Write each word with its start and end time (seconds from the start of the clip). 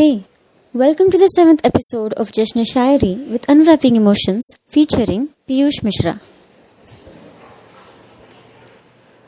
Hey, 0.00 0.24
welcome 0.74 1.10
to 1.10 1.18
the 1.18 1.26
seventh 1.26 1.60
episode 1.62 2.14
of 2.14 2.30
Jashn 2.32 2.60
Shairi 2.68 3.28
with 3.30 3.46
Unwrapping 3.50 3.96
Emotions 3.96 4.46
featuring 4.66 5.26
Piyush 5.46 5.80
Mishra. 5.86 6.14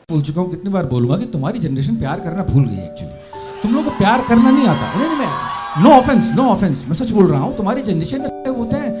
बोल 0.09 0.23
चुका 0.23 0.41
हूँ 0.41 0.49
कितनी 0.51 0.71
बार 0.73 0.85
बोलूँगा 0.93 1.17
कि 1.17 1.25
तुम्हारी 1.33 1.59
जनरेशन 1.65 1.97
प्यार 1.97 2.19
करना 2.19 2.43
भूल 2.45 2.65
गई 2.65 2.81
एक्चुअली 2.85 3.61
तुम 3.63 3.73
लोगों 3.73 3.91
को 3.91 3.97
प्यार 3.97 4.25
करना 4.29 4.49
नहीं 4.49 4.67
आता। 4.67 4.91
नहीं 4.97 5.09
नहीं 5.09 5.17
मैं 5.19 5.83
नो 5.83 5.91
ऑफेंस 5.99 6.31
नो 6.37 6.47
ऑफेंस 6.55 6.83
मैं 6.87 6.95
सच 7.03 7.11
बोल 7.19 7.31
रहा 7.31 7.41
हूँ 7.43 7.55
तुम्हारी 7.57 7.81
जनरेशन 7.91 8.21
में 8.21 8.57
होते 8.57 8.77
हैं। 8.77 8.91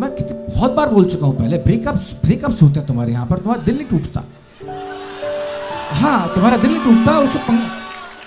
मैं 0.00 0.14
कितने 0.14 0.38
बहुत 0.54 0.72
बार 0.80 0.88
बोल 0.94 1.10
चुका 1.10 1.26
हूँ 1.26 1.36
पहले 1.38 1.58
ब्रेकअप्स 1.70 2.12
ब्रेकअप्स 2.26 2.62
होते 2.62 2.80
हैं 2.80 2.86
तुम्हारे 2.88 3.12
यहाँ 3.12 3.26
पर 3.30 3.38
तुम्हारा 3.38 3.62
दिल 3.70 3.76
नहीं 3.76 3.88
टूटता। 3.96 4.24
हाँ 6.02 6.34
तुम्हारा 6.34 6.56
दिल 6.56 6.70
नहीं 6.72 6.84
टूटता 6.84 7.18
और 7.18 7.26
उसको 7.28 7.60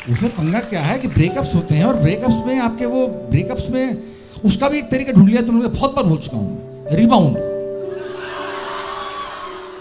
उसमें 0.10 0.32
पंगा 0.32 0.60
क्या 0.60 0.82
है 0.82 0.98
कि 1.00 1.08
ब्रेकअप्स 1.08 1.54
होते 1.56 1.76
हैं 1.76 1.86
और 1.86 1.96
ब्रेकअप्स 1.96 2.46
में 2.46 2.60
आपके 2.60 2.86
वो 2.86 3.08
ब्रेकअप्स 3.08 3.70
में 3.70 3.98
उसका 4.46 4.70
भी 4.70 4.78
एक 4.78 4.90
तरीका 4.92 5.12
ढूंढ 5.12 5.30
लिया 5.30 5.42
तुमने 5.42 5.68
बहुत 5.70 5.96
बार 5.96 6.06
बोल 6.06 6.18
चुका 6.18 6.38
हूँ। 6.38 6.96
रिबाउंड 6.96 7.38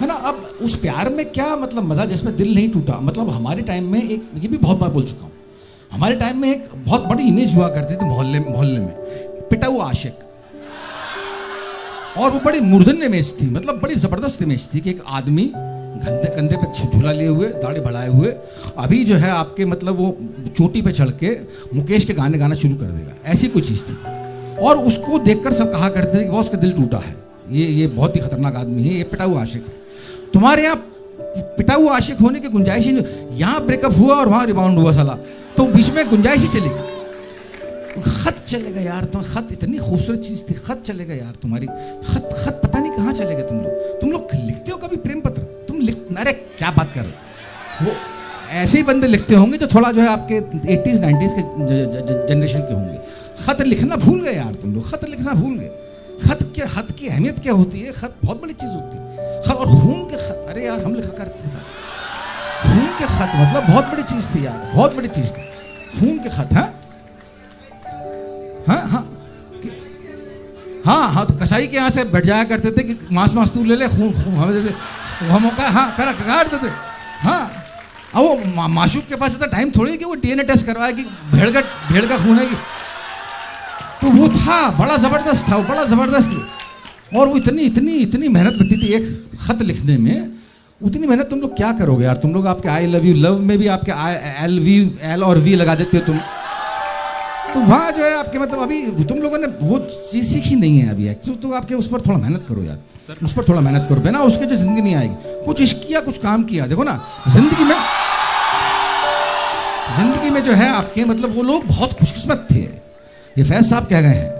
है 0.01 0.07
ना? 0.07 0.15
अब 0.15 0.59
उस 0.63 0.77
प्यार 0.77 1.09
में 1.09 1.25
क्या 1.33 1.57
मतलब 1.57 1.85
मज़ा 1.85 2.05
जिसमें 2.05 2.37
दिल 2.37 2.55
नहीं 2.55 2.69
टूटा? 2.71 2.99
मतलब 3.01 3.31
हमारे 3.31 3.63
टाइम 3.63 3.91
में 3.93 4.03
एक, 4.03 4.31
ये 4.35 4.49
भी 4.49 4.57
बहुत 4.57 4.79
बार 4.79 4.91
बोल 4.91 5.05
चुका 5.05 5.25
हूँ। 5.25 5.33
हमारे 5.93 6.15
टाइम 6.17 6.41
में 6.41 6.51
एक 6.51 6.69
बहुत 6.77 7.07
बड़ी 7.07 7.29
इमेज 7.29 7.55
हुआ 7.55 7.69
करती 7.69 7.97
थी 7.97 8.05
मोहल्ले 8.05 8.41
मोहल्ले 8.41 8.81
में। 8.81 9.49
पिटा 9.51 9.67
हुआ 9.67 9.85
आशिक। 9.85 10.19
और 12.19 12.31
वो 12.31 12.41
बड़ी 12.45 12.61
मूर्धन्य 12.61 13.07
इमेज 13.07 13.35
थी 13.41 13.47
मतलब 13.47 13.81
बड़ी 13.81 13.95
ज़बरदस्त 13.95 14.43
इमेज 14.43 14.69
थी 14.75 14.81
कि 14.81 14.91
एक 14.91 15.03
आदमी 15.07 15.53
कंधे 16.01 16.29
कंधे 16.37 16.57
पे 16.57 16.89
झूला 16.89 17.13
लिए 17.13 17.27
हुए, 17.27 17.47
दाढ़ी 17.47 17.81
बढ़ाए 17.81 18.09
हुए। 18.09 18.33
अभी 18.77 19.05
जो 19.05 19.15
है 19.15 19.31
आपके 19.31 19.65
मतलब 19.65 19.97
वो 19.97 20.17
चोटी 20.49 20.83
पे 20.83 20.93
चढ़ 20.93 21.11
के 21.11 21.31
मुकेश 21.75 22.05
के 22.05 22.13
गाने 22.13 22.39
गाना 22.39 22.55
शुरू 22.55 22.75
कर 22.75 22.85
देगा। 22.85 23.13
ऐसी 23.27 23.49
कोई 23.49 23.63
चीज़ 23.63 23.81
थी। 23.81 23.97
और 24.57 24.79
उसको 24.79 25.19
देखकर 25.19 25.53
सब 25.53 25.73
कहा 25.73 25.89
करते 25.89 26.19
थे 26.19 26.25
कि 26.25 26.31
बहुत 26.31 26.45
उसका 26.45 26.59
दिल 26.59 26.73
टूटा 26.73 26.99
है। 26.99 27.15
ये 27.51 27.67
ये 27.67 27.87
बहुत 27.87 28.17
ही 28.17 28.21
खतरनाक 28.21 28.57
आदमी 28.57 28.83
है, 28.83 28.95
ये 28.95 29.03
पिटा 29.03 29.25
हुआ 29.25 29.43
आशिक 29.43 29.67
है। 29.67 29.75
तुम्हारे 30.35 30.63
यहाँ 30.63 30.77
पिटा 31.57 31.75
हुआ 31.75 31.97
आशिक 31.97 32.17
होने 32.17 32.41
की 32.41 32.49
गुंजाइश 32.49 32.87
ही 32.87 32.93
नहीं 32.93 33.39
यहाँ 33.39 33.65
ब्रेकअप 33.67 33.99
हुआ 33.99 34.15
और 34.15 34.29
वहाँ 34.29 34.47
रिबाउंड 34.47 34.79
हुआ 34.79 34.93
साला। 34.93 35.15
तो 35.57 35.65
बीच 35.67 35.91
में 35.91 36.09
गुंजाइश 36.09 36.41
ही 36.43 36.49
चलेगी 36.49 36.89
खत 38.01 38.45
चलेगा 38.47 38.81
यार 38.81 39.05
तुम, 39.05 39.23
खत 39.23 39.49
इतनी 39.53 39.79
खूबसूरत 39.79 40.19
चीज़ 40.19 40.39
थी। 40.41 40.55
खत 40.55 40.83
चलेगा 40.87 41.15
यार 41.15 41.33
तुम्हारी। 41.43 41.67
खत 42.07 42.29
खत 42.39 42.61
पता 42.65 42.79
नहीं 42.79 42.93
कहाँ 42.93 43.13
चलेगा 43.13 43.43
तुम 43.43 43.59
लोग। 43.59 44.01
तुम 44.01 44.11
लोग 44.13 44.29
लिखते 44.35 44.71
हो 44.71 44.79
कभी 44.79 44.97
प्रेम 44.97 45.20
लिख, 45.81 45.97
अरे, 46.19 46.33
क्या 46.59 46.71
बात 46.71 46.93
कर 46.95 47.13
वो 47.83 47.93
ऐसे 48.53 48.79
ही 48.79 48.85
बंदे 48.85 49.07
लिखते 49.07 49.35
होंगे 49.35 49.59
जो 49.59 49.67
थोड़ा 49.67 49.91
जो 49.93 50.01
है 50.01 50.09
आपके 50.09 50.35
एटीज 50.73 51.01
नाइन्टीज 51.01 51.33
के 51.33 51.43
जनरेशन 52.29 52.61
के 52.61 52.75
होंगे। 52.75 52.99
खत 53.45 53.61
लिखना 53.63 53.97
भूल 53.97 54.21
गए 54.23 54.35
यार 54.35 54.55
तुम 54.55 54.75
लोग, 54.75 54.91
खत 54.91 55.05
लिखना 55.09 55.33
भूल 55.33 55.55
गए। 55.59 55.71
खत 56.25 56.43
के, 56.57 56.67
खत 56.69 56.89
की 56.99 57.09
अहमियत 57.09 57.39
क्या 57.39 57.53
होती 57.53 57.81
है? 57.81 57.93
खत 57.93 58.15
बहुत 58.25 58.41
बड़ी 58.43 58.53
चीज़ 58.55 58.71
होती 58.71 58.97
है। 58.97 59.41
खत 59.43 59.55
और 59.55 59.67
खून 59.67 60.03
के 60.05 60.17
खत, 60.17 60.47
अरे 60.49 60.65
यार, 60.67 60.81
हम 60.85 60.95
लिखा 60.95 61.13
करते 61.19 61.49
थे 61.49 61.63
खून 62.63 62.87
के 62.99 63.07
खत 63.07 63.33
मतलब 63.37 63.67
बहुत 63.69 63.85
बड़ी 63.85 64.03
चीज़ 64.03 64.27
थी 64.35 64.45
यार, 64.47 64.71
बहुत 64.75 64.97
बड़ी 64.97 65.09
चीज़ 65.09 65.27
थी। 65.27 65.49
खून 65.99 66.19
के 66.19 66.29
खत 66.29 66.53
हाँ? 66.53 66.69
हाँ 68.69 68.83
हाँ। 68.89 69.07
हाँ 70.87 71.13
हाँ 71.13 71.27
तो 71.27 71.35
कसाई 71.35 71.67
के 71.67 71.77
यहाँ 71.77 71.91
से 71.91 72.05
बैठ 72.05 72.25
जाया 72.25 72.45
करते 72.45 72.71
थे 72.71 72.83
कि 72.85 72.97
मांस 73.13 73.35
मांस 73.35 73.51
तू 73.51 73.65
ले 73.65 73.77
ले, 73.77 73.89
खून 73.89 74.13
खून, 74.13 74.35
हमें 74.35 74.55
दे 74.55 74.61
दे। 74.63 74.75
मौका 75.23 75.69
हाँ 75.69 75.95
करा 75.97 76.13
काट 76.15 76.51
देते 76.51 76.69
हाँ। 77.23 77.51
अब 78.15 78.23
वो 78.25 78.69
माशूक 78.69 79.05
के 79.09 79.17
पास 79.17 79.35
इतना 79.35 79.47
टाइम 79.47 79.71
थोड़ी 79.71 79.97
कि 79.97 80.05
वो 80.05 80.15
डीएनए 80.23 80.45
टेस्ट 80.45 80.67
करवाए 80.67 80.93
कि 80.93 81.03
भेड़ 81.33 81.51
का 81.51 81.61
भेड़ 81.91 82.05
का 82.07 82.17
खून 82.19 82.39
है 82.39 82.47
कि। 82.47 82.55
तो 84.01 84.11
वो 84.11 84.29
था, 84.29 84.71
बड़ा 84.79 84.97
ज़बरदस्त 84.97 85.49
था 85.51 85.57
वो, 85.57 85.63
बड़ा 85.63 85.85
ज़बरदस्त। 85.85 87.17
और 87.17 87.29
वो 87.29 87.37
इतनी 87.37 87.63
इतनी 87.63 87.93
इतनी 87.99 88.29
मेहनत 88.29 88.55
लगती 88.55 88.77
थी 88.83 88.93
एक 88.95 89.37
ख़त 89.41 89.63
लिखने 89.63 89.97
में। 89.99 90.31
उतनी 90.81 91.07
मेहनत 91.07 91.31
तुम 91.31 91.41
लोग 91.41 91.57
क्या 91.57 91.73
करोगे 91.73 92.05
यार? 92.05 92.17
तुम 92.17 92.35
लोग 92.35 92.47
आपके 92.47 92.69
आई 92.69 92.87
लव 92.87 93.05
यू 93.07 93.15
लव 93.15 93.41
में 93.43 93.57
भी 93.59 93.67
आपके 93.67 93.93
आई 93.93 94.15
एल 94.45 94.59
वी 94.61 94.77
एल 95.13 95.25
और 95.25 95.39
वी 95.39 95.55
लगा 95.55 95.75
देते 95.75 95.99
हो 95.99 96.05
तुम। 96.07 96.21
तो 97.55 97.61
वहाँ 97.61 97.93
जो 97.93 98.05
है 98.05 98.13
आपके 98.15 98.39
मतलब 98.39 98.63
अभी 98.63 99.05
तुम 99.05 99.19
लोगों 99.19 99.39
ने 99.39 99.47
वो 99.63 99.79
चीज़ 99.79 100.33
सीखी 100.33 100.55
नहीं 100.57 100.79
है 100.79 100.91
अभी 100.91 101.09
तो, 101.15 101.35
तो 101.35 101.53
आपके 101.53 101.75
उस 101.75 101.89
पर 101.89 102.01
थोड़ा 102.01 102.19
मेहनत 102.19 102.43
करो 102.49 102.63
यार। 102.63 102.79
उस 103.25 103.33
पर 103.35 103.45
थोड़ा 103.49 103.61
मेहनत 103.61 103.87
करो। 103.89 104.01
बिना 104.01 104.21
उसके 104.23 104.47
जो 104.47 104.57
ज़िंदगी 104.57 104.83
नहीं 104.83 104.95
आएगी। 104.95 105.45
कुछ 105.45 105.61
इश्क 105.61 105.77
किया 105.87 106.01
कुछ 106.01 106.19
काम 106.19 106.43
किया। 106.45 106.67
देखो 106.67 106.83
ना 106.85 106.95
ज़िंदगी 107.29 107.65
में 107.65 107.77
ज़िंदगी 109.97 110.31
में 110.31 110.43
जो 110.43 110.53
है 110.53 110.69
आपके 110.71 111.05
मतलब 111.05 111.35
वो 111.37 111.43
लोग 111.43 111.67
बहुत 111.67 111.93
खुशकिस्मत 111.99 112.47
थे। 112.51 112.61
ये 113.37 113.45
फैज 113.45 113.69
साहब 113.71 113.87
कह 113.87 114.01
गए 114.01 114.15
हैं। 114.15 114.39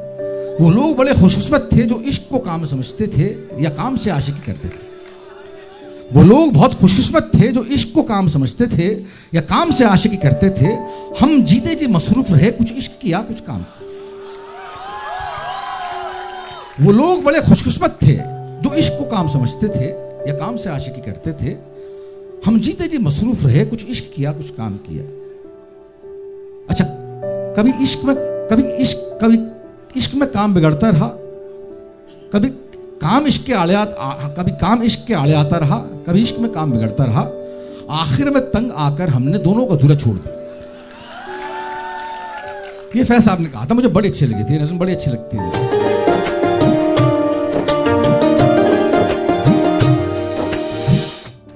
वो 0.61 0.71
लोग 0.71 0.97
बड़े 0.97 1.15
खुशकिस्मत 1.15 1.69
थे 1.73 1.83
जो 1.85 2.01
इश्क 2.09 2.29
को 2.31 2.39
काम 2.41 2.65
समझते 2.67 3.07
थे 3.09 3.27
या 3.63 3.71
काम 3.77 3.97
से 3.97 4.11
आशिकी 4.11 4.47
करते 4.47 4.69
थे। 4.69 4.89
वो 6.13 6.23
लोग 6.23 6.53
बहुत 6.53 6.75
खुशकिस्मत 6.75 7.31
थे, 7.35 7.49
जो 7.49 7.65
इश्क 7.65 7.93
को 7.95 8.03
काम 8.03 8.29
समझते 8.29 8.67
थे 8.67 8.89
या 9.35 9.41
काम 9.41 9.71
से 9.71 9.85
आशिकी 9.85 10.17
करते 10.17 10.51
थे। 10.51 10.73
हम 11.21 11.43
जीते 11.43 11.75
जी 11.75 11.87
मसरूफ 11.87 12.31
रहे, 12.31 12.51
कुछ 12.51 12.73
इश्क 12.73 12.99
किया, 13.03 13.21
कुछ 13.21 13.41
काम 13.41 13.65
वो 16.81 16.93
लोग 16.93 17.23
बड़े 17.25 17.41
खुशकिस्मत 17.41 17.99
थे, 18.03 18.15
जो 18.63 18.75
इश्क 18.75 18.93
को 18.93 19.05
काम 19.05 19.29
समझते 19.29 19.69
थे 19.69 19.87
या 20.29 20.39
काम 20.39 20.57
से 20.57 20.69
आशिकी 20.71 21.01
करते 21.01 21.33
थे। 21.33 21.57
हम 22.47 22.61
जीते 22.61 22.89
जी 22.89 22.99
मसरूफ 22.99 23.45
रहे, 23.45 23.65
कुछ 23.65 23.85
इश्क 23.87 24.13
किया, 24.17 24.33
कुछ 24.33 24.51
काम 24.51 24.77
किया। 24.77 25.05
अच्छा 26.71 26.85
कभी 27.57 27.73
इश्क 27.83 28.05
में, 28.05 28.15
कभी 28.51 28.63
इश्क 28.83 29.19
कभी 29.23 29.39
इश्क 29.97 30.15
में 30.15 30.31
काम 30.31 30.55
बिगड़ता 30.55 30.91
रहा? 30.91 31.09
कभी 32.33 32.49
काम 33.03 33.27
इश्क 33.27 33.45
के 33.47 33.53
आड़े 33.55 33.75
कभी 34.37 34.53
काम 34.61 34.83
इश्क 34.83 35.05
के 35.07 35.15
आड़े 35.15 35.33
आता 35.35 35.57
रहा, 35.59 35.77
कभी 36.07 36.23
इश्क 36.23 36.39
में 36.39 36.51
काम 36.53 36.73
बिगड़ता 36.73 37.05
रहा। 37.05 37.21
आखिर 37.99 38.31
में 38.31 38.41
तंग 38.51 38.73
आकर 38.79 39.09
हमने 39.09 39.39
दोनों 39.39 39.65
को 39.67 39.77
अधूरा 39.77 39.95
छोड़ 39.97 40.17
दिया। 40.17 40.35
ये 42.97 43.05
फैस 43.05 43.25
साहब 43.25 43.41
ने 43.41 43.49
कहा 43.49 43.67
था, 43.67 43.75
मुझे 43.75 43.89
बड़ी 43.89 44.09
अच्छी 44.09 44.27
लगी 44.27 44.45
थी 44.45 44.59
नजम 44.63 44.79
बड़ी 44.79 44.93
अच्छी 44.93 45.11
लगती 45.11 45.37
है 45.37 45.49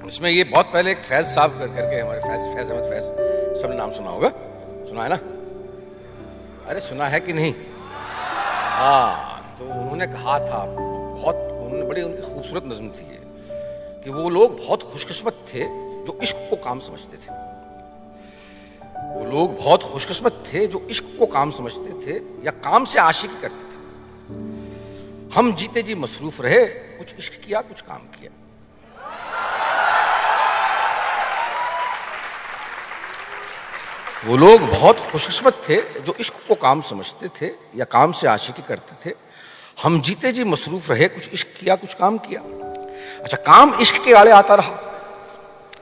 इसमें 0.07 0.29
ये 0.29 0.43
बहुत 0.45 0.65
पहले 0.73 0.91
एक 0.91 1.03
फैज 1.03 1.25
साहब 1.27 1.51
कर 1.59 1.67
करके 1.75 1.99
हमारे 1.99 2.19
फैज 2.21 2.41
फैज 2.55 2.71
अहमद 2.71 2.83
फैज 2.89 3.61
सबने 3.61 3.75
नाम 3.77 3.91
सुना 3.91 4.09
होगा। 4.09 4.29
सुना 4.89 5.03
है 5.03 5.09
ना? 5.09 5.19
अरे 6.69 6.79
सुना 6.81 7.07
है 7.07 7.19
कि 7.19 7.33
नहीं? 7.33 7.53
हाँ 8.79 9.11
तो 9.59 9.65
उन्होंने 9.73 10.07
कहा 10.07 10.39
था 10.39 10.63
बहुत 11.15 11.35
उन्होंने 11.35 11.85
बड़ी 11.85 12.01
उनकी 12.01 12.21
खूबसूरत 12.23 12.63
नज्म 12.65 12.89
थी 12.89 13.05
ये, 13.11 13.19
कि 14.03 14.09
वो 14.11 14.29
लोग 14.29 14.57
बहुत 14.57 14.83
खुशकिस्मत 14.83 15.45
थे 15.49 15.63
जो 16.05 16.19
इश्क 16.23 16.47
को 16.49 16.55
काम 16.63 16.79
समझते 16.79 17.17
थे। 17.17 17.43
वो 19.15 19.25
लोग 19.25 19.55
बहुत 19.57 19.83
खुशकिस्मत 19.83 20.43
थे 20.47 20.65
जो 20.67 20.79
इश्क 20.89 21.05
को 21.19 21.25
काम 21.25 21.51
समझते 21.51 21.91
थे 22.01 22.15
या 22.45 22.51
काम 22.63 22.85
से 22.85 22.99
आशिकी 22.99 23.41
करते 23.41 23.63
थे। 23.65 23.79
हम 25.35 25.53
जीते 25.55 25.81
जी 25.81 25.95
मसरूफ 25.95 26.41
रहे, 26.41 26.65
कुछ 26.65 27.15
इश्क 27.19 27.33
किया, 27.45 27.61
कुछ 27.61 27.81
काम 27.81 28.07
किया। 28.15 28.31
वो 34.25 34.37
लोग 34.37 34.61
बहुत 34.61 34.99
खुशकिस्मत 35.11 35.61
थे 35.69 35.75
जो 36.01 36.13
इश्क 36.19 36.33
को 36.47 36.55
काम 36.55 36.81
समझते 36.81 37.27
थे 37.37 37.51
या 37.75 37.85
काम 37.85 38.11
से 38.11 38.27
आशिकी 38.27 38.61
करते 38.61 38.95
थे। 39.03 39.13
हम 39.83 40.01
जीते 40.01 40.31
जी 40.31 40.43
मसरूफ 40.43 40.89
रहे, 40.91 41.07
कुछ 41.07 41.29
इश्क 41.33 41.47
किया, 41.59 41.75
कुछ 41.75 41.93
काम 41.93 42.17
किया। 42.17 42.41
अच्छा 43.23 43.37
काम 43.37 43.73
इश्क 43.81 44.03
के 44.05 44.13
आड़े 44.13 44.31
आता 44.31 44.55
रहा। 44.55 44.69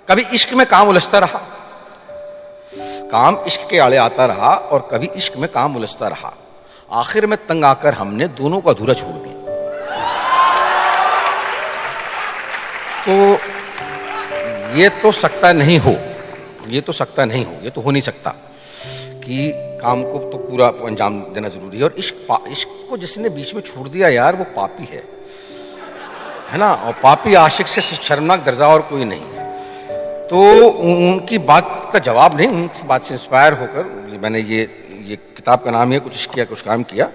कभी 0.09 0.21
इश्क 0.33 0.53
में 0.53 0.65
काम 0.67 0.87
उलझता 0.87 1.19
रहा। 1.19 1.39
काम 3.11 3.37
इश्क 3.47 3.67
के 3.69 3.77
आड़े 3.77 3.97
आता 3.97 4.25
रहा 4.25 4.53
और 4.55 4.89
कभी 4.91 5.09
इश्क 5.15 5.37
में 5.37 5.51
काम 5.51 5.75
उलझता 5.75 6.07
रहा। 6.07 6.33
आखिर 6.91 7.25
में 7.25 7.37
तंग 7.47 7.65
आकर 7.65 7.93
हमने 7.93 8.27
दोनों 8.27 8.61
को 8.61 8.69
अधूरा 8.69 8.93
छोड़ 8.93 9.15
दिया। 9.15 9.33
तो 13.05 13.13
ये 14.79 14.89
तो 14.89 15.11
सकता 15.11 15.53
नहीं 15.53 15.79
हो, 15.79 15.95
ये 16.67 16.81
तो 16.81 16.93
सकता 16.93 17.25
नहीं 17.25 17.45
हो, 17.45 17.53
ये 17.63 17.69
तो 17.69 17.81
हो 17.81 17.91
नहीं 17.91 18.01
सकता। 18.01 18.33
कि 19.23 19.51
काम 19.81 20.03
को 20.03 20.19
तो 20.19 20.37
पूरा 20.37 20.67
अंजाम 20.85 21.19
देना 21.33 21.49
ज़रूरी 21.49 21.77
है 21.77 21.83
और 21.83 21.95
इश्क 21.97 22.45
इश्क 22.47 22.69
को 22.89 22.97
जिसने 22.97 23.29
बीच 23.29 23.53
में 23.55 23.61
छोड़ 23.61 23.87
दिया 23.87 24.09
यार, 24.09 24.35
वो 24.35 24.43
पापी 24.43 24.83
है। 24.83 25.03
है 26.49 26.57
ना? 26.57 26.73
और 26.73 26.93
पापी 26.93 27.33
आशिक 27.33 27.67
से 27.67 27.81
शर्मनाक 27.81 28.43
दर्जा 28.45 28.67
और 28.67 28.81
कोई 28.81 29.05
नहीं 29.05 29.21
है। 29.21 30.27
तो 30.27 30.69
उनकी 30.69 31.37
बात 31.37 31.89
का 31.93 31.99
जवाब 31.99 32.37
नहीं, 32.37 32.47
उनकी 32.47 32.87
बात 32.87 33.03
से 33.03 33.13
इंस्पायर 33.13 33.53
होकर 33.53 33.83
मैंने 34.21 34.39
ये 34.39 34.61
ये 35.05 35.15
किताब 35.15 35.63
का 35.63 35.71
नाम 35.71 35.93
है 35.93 35.99
कुछ 35.99 36.25
किया, 36.25 36.45
कुछ 36.45 36.61
काम 36.61 36.83
किया, 36.83 37.05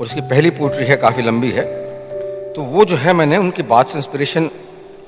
और 0.00 0.06
इसकी 0.06 0.20
पहली 0.20 0.50
पोट्री 0.50 0.84
है, 0.84 0.96
काफ़ी 0.96 1.22
लंबी 1.22 1.50
है। 1.50 1.64
तो 2.52 2.62
वो 2.62 2.84
जो 2.84 2.96
है 2.96 3.12
मैंने 3.12 3.36
उनकी 3.36 3.62
बात 3.62 3.88
से 3.88 3.98
इंस्पिरेशन 3.98 4.50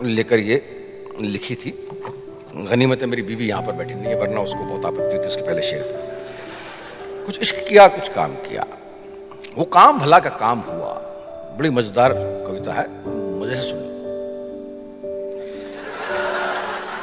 लेकर 0.03 0.39
ये 0.39 0.57
लिखी 1.21 1.55
थी। 1.55 1.71
गनीमत 2.71 3.01
है 3.01 3.07
मेरी 3.07 3.23
बीवी 3.23 3.49
यहाँ 3.49 3.63
पर 3.63 3.73
बैठी 3.73 3.95
नहीं 3.95 4.07
है, 4.07 4.19
वरना 4.21 4.41
उसको 4.41 4.65
बहुत 4.65 4.87
आपत्ति 4.87 5.19
थी 5.19 5.27
उसके 5.27 5.43
पहले 5.43 5.63
शेर। 5.63 6.08
कुछ 7.29 7.39
इश्क 7.39 7.57
किया, 7.69 7.87
कुछ 7.89 8.09
काम 8.09 8.35
किया। 8.35 8.63
वो 9.57 9.65
काम 9.65 9.99
भला 9.99 10.19
का 10.19 10.31
काम 10.31 10.61
हुआ। 10.61 10.93
बड़ी 11.59 11.71
मज़ेदार 11.71 12.13
कविता 12.47 12.73
है, 12.73 12.85
मज़े 13.41 13.55
से 13.55 13.63
सुनो 13.63 13.87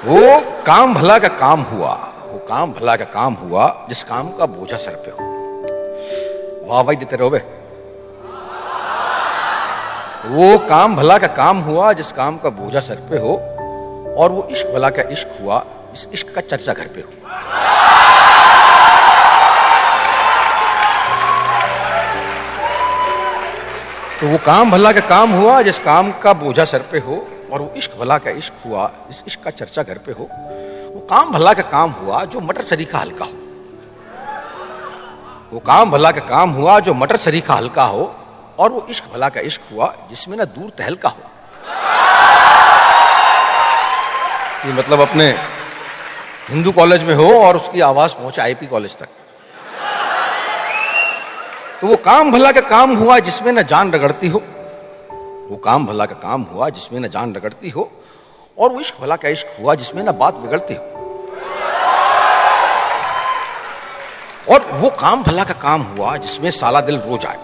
वो 0.06 0.40
काम 0.66 0.94
भला 0.94 1.18
का 1.20 1.28
काम 1.28 1.62
हुआ। 1.62 1.94
वो 2.32 2.40
काम 2.40 2.74
भला 2.74 2.96
का 2.96 3.06
काम 3.06 3.34
हुआ, 3.34 3.68
जिस 3.90 4.04
काम 4.04 4.32
का 4.32 4.46
बोझा 4.46 4.78
सर 4.78 4.96
पे 5.06 5.12
हो। 5.12 6.68
वाह 6.68 6.84
भाई, 6.84 6.96
देते 6.96 7.16
रहो 7.16 7.30
बे। 7.30 7.40
वो 10.30 10.58
काम 10.68 10.96
भला 10.96 11.18
का 11.18 11.28
काम 11.36 11.60
हुआ, 11.60 11.94
जिस 11.94 12.12
काम 12.12 12.38
का 12.38 12.50
बोझा 12.50 12.80
सर 12.80 13.08
पे 13.10 13.18
हो, 13.18 13.36
और 14.18 14.32
वो 14.32 14.48
इश्क 14.52 14.68
भला 14.68 14.90
का 14.90 15.10
इश्क 15.12 15.38
हुआ, 15.42 15.66
इस 15.94 16.08
इश्क 16.14 16.34
का 16.36 16.42
चर्चा 16.42 16.74
घर 16.74 16.88
पे 16.88 17.02
हो। 17.02 17.75
तो 24.26 24.30
वो 24.30 24.38
काम 24.38 24.72
भला 24.72 24.92
का 24.92 25.00
काम 25.00 25.32
हुआ, 25.32 25.62
जिस 25.62 25.80
काम 25.80 26.12
का 26.12 26.32
बोझा 26.34 26.64
सर 26.66 26.82
पे 26.92 27.00
हो, 27.00 27.16
और 27.52 27.62
वो 27.62 27.74
इश्क 27.78 27.92
भला 28.00 28.18
का 28.18 28.32
इश्क 28.32 28.54
हुआ, 28.66 28.92
इस 29.10 29.24
इश्क 29.28 29.42
का 29.44 29.52
चर्चा 29.52 29.84
घर 29.84 29.98
पे 29.98 30.12
हो, 30.12 30.24
वो 30.94 31.02
काम 31.10 31.32
भला 31.32 31.54
का 31.54 31.64
काम 31.64 31.92
हुआ 31.92 32.24
जो 32.26 32.40
मटर 32.40 32.62
सरीखा 32.62 32.98
हल्का 32.98 33.26
हो। 33.26 33.32
वो 35.54 35.60
काम 35.60 35.92
भला 35.92 36.12
का 36.12 36.22
काम 36.22 36.50
हुआ 36.52 36.80
जो 36.80 36.94
मटर 36.94 37.18
सरीखा 37.18 37.54
हल्का 37.54 37.84
हो, 37.84 38.16
और 38.60 38.72
वो 38.72 38.86
इश्क 38.90 39.04
भला 39.14 39.30
का 39.30 39.42
इश्क 39.42 39.62
हुआ 39.72 39.94
जिसमें 40.10 40.38
ना 40.38 40.46
दूर 40.46 40.70
तहलका 40.78 41.10
हो। 41.10 41.24
ये 44.66 44.74
मतलब 44.74 45.02
अपने 45.02 45.30
हिंदू 46.50 46.72
कॉलेज 46.72 47.04
में 47.04 47.14
हो 47.16 47.30
और 47.42 47.58
उसकी 47.58 47.82
आवाज़ 47.82 48.16
पहुँचे 48.16 48.42
आईपी 48.42 48.66
कॉलेज 48.66 48.96
तक। 48.98 49.08
तो 51.82 51.88
वो 51.88 51.96
काम 51.96 52.32
भला 52.32 52.52
का 52.52 52.62
काम 52.62 52.96
हुआ 52.98 53.18
जिसमें 53.20 53.52
न 53.52 53.64
जान 53.64 53.92
रगड़ती 53.94 54.28
हो। 54.28 54.40
वो 55.50 55.58
काम 55.58 55.86
भला 55.86 56.06
का 56.06 56.16
काम 56.20 56.42
हुआ 56.42 56.70
जिसमें 56.70 57.00
न 57.00 57.08
जान 57.08 57.34
रगड़ती 57.36 57.70
हो 57.70 57.90
और 58.58 58.72
वो 58.74 58.80
इश्क 58.80 59.02
भला 59.02 59.16
का 59.16 59.30
इश्क 59.30 59.48
हुआ 59.60 59.76
जिसमें 59.76 60.04
ना 60.04 60.12
बात 60.12 60.36
बिगड़ती 60.36 60.74
हो। 60.74 60.84
और 64.54 64.66
वो 64.74 64.90
काम 65.00 65.24
भला 65.24 65.44
का 65.44 65.54
काम 65.62 65.82
हुआ 65.82 66.16
जिसमें 66.18 66.50
साला 66.52 66.82
दिल 66.82 66.98
रोज 67.00 67.26
आए 67.26 67.38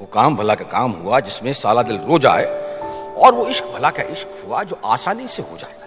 वो 0.00 0.06
काम 0.06 0.36
भला 0.36 0.54
का 0.54 0.64
काम 0.70 0.90
हुआ 0.92 1.20
जिसमें 1.20 1.52
साला 1.52 1.82
दिल 1.82 1.96
रोज 2.08 2.26
आए 2.26 2.44
और 3.16 3.34
वो 3.34 3.46
इश्क 3.46 3.64
भला 3.74 3.90
का 3.90 4.02
इश्क 4.02 4.44
हुआ 4.46 4.62
जो 4.62 4.78
आसानी 4.84 5.28
से 5.28 5.42
हो 5.42 5.56
जाए। 5.56 5.79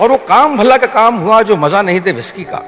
और 0.00 0.10
वो 0.10 0.16
काम, 0.16 0.56
भला 0.58 0.76
का 0.76 0.86
काम 0.86 1.16
हुआ 1.16 1.42
जो 1.42 1.56
मज़ा 1.56 1.82
नहीं 1.82 2.00
दे 2.00 2.12
विस्की 2.12 2.44
का। 2.44 2.58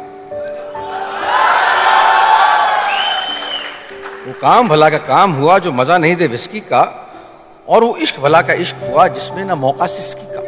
वो 4.27 4.32
काम, 4.32 4.69
भला 4.69 4.88
का 4.91 4.99
काम 4.99 5.32
हुआ 5.32 5.59
जो 5.59 5.73
मज़ा 5.73 5.99
नहीं 5.99 6.17
दे 6.17 6.27
विस्की 6.27 6.61
का, 6.61 6.82
और 7.69 7.85
वो 7.85 7.97
इश्क, 7.97 8.19
भला 8.21 8.41
का 8.43 8.53
इश्क 8.53 8.77
हुआ 8.91 9.06
जिसमें 9.09 9.44
ना 9.44 9.55
मौका 9.55 9.87
सिस्की 9.87 10.27
का। 10.27 10.41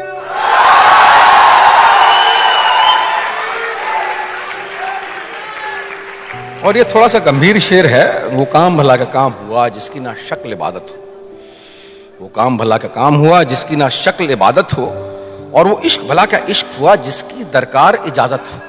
और 6.67 6.77
ये 6.77 6.85
थोड़ा 6.85 7.07
सा 7.09 7.19
गंभीर 7.19 7.59
शेर 7.59 7.87
है, 7.87 8.27
वो 8.27 8.45
काम, 8.45 8.77
भला 8.79 8.97
का 8.97 9.05
काम 9.05 9.33
हुआ 9.33 9.69
जिसकी 9.69 10.01
ना 10.01 10.15
शक्ल 10.15 10.53
इबादत 10.53 10.87
हो। 10.91 10.97
वो 12.21 12.29
काम, 12.29 12.59
भला 12.59 12.77
का 12.77 12.89
काम 12.89 13.15
हुआ 13.15 13.43
जिसकी 13.43 13.77
ना 13.77 13.89
शक्ल 13.89 14.31
इबादत 14.31 14.73
हो। 14.73 15.12
और 15.55 15.69
वो 15.69 15.79
इश्क, 15.85 16.03
भला 16.03 16.25
का 16.27 16.39
इश्क 16.49 16.67
हुआ 16.81 16.95
जिसकी 17.07 17.45
दरकार 17.45 18.03
इजाज़त 18.07 18.53
हो? 18.53 18.61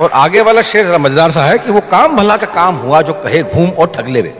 और 0.00 0.10
आगे 0.12 0.40
वाला 0.40 0.62
शेर 0.62 0.86
जरा 0.86 0.98
मज़ेदार 0.98 1.30
सा 1.30 1.42
है 1.44 1.58
कि 1.58 1.72
वो 1.72 1.80
काम 1.90 2.16
भला 2.16 2.36
का 2.36 2.46
काम 2.54 2.76
हुआ 2.76 3.02
जो 3.02 3.12
कहे 3.24 3.42
घूम 3.42 3.70
और 3.70 3.86
ठग 3.96 4.08
ले 4.08 4.22
वे 4.22 4.34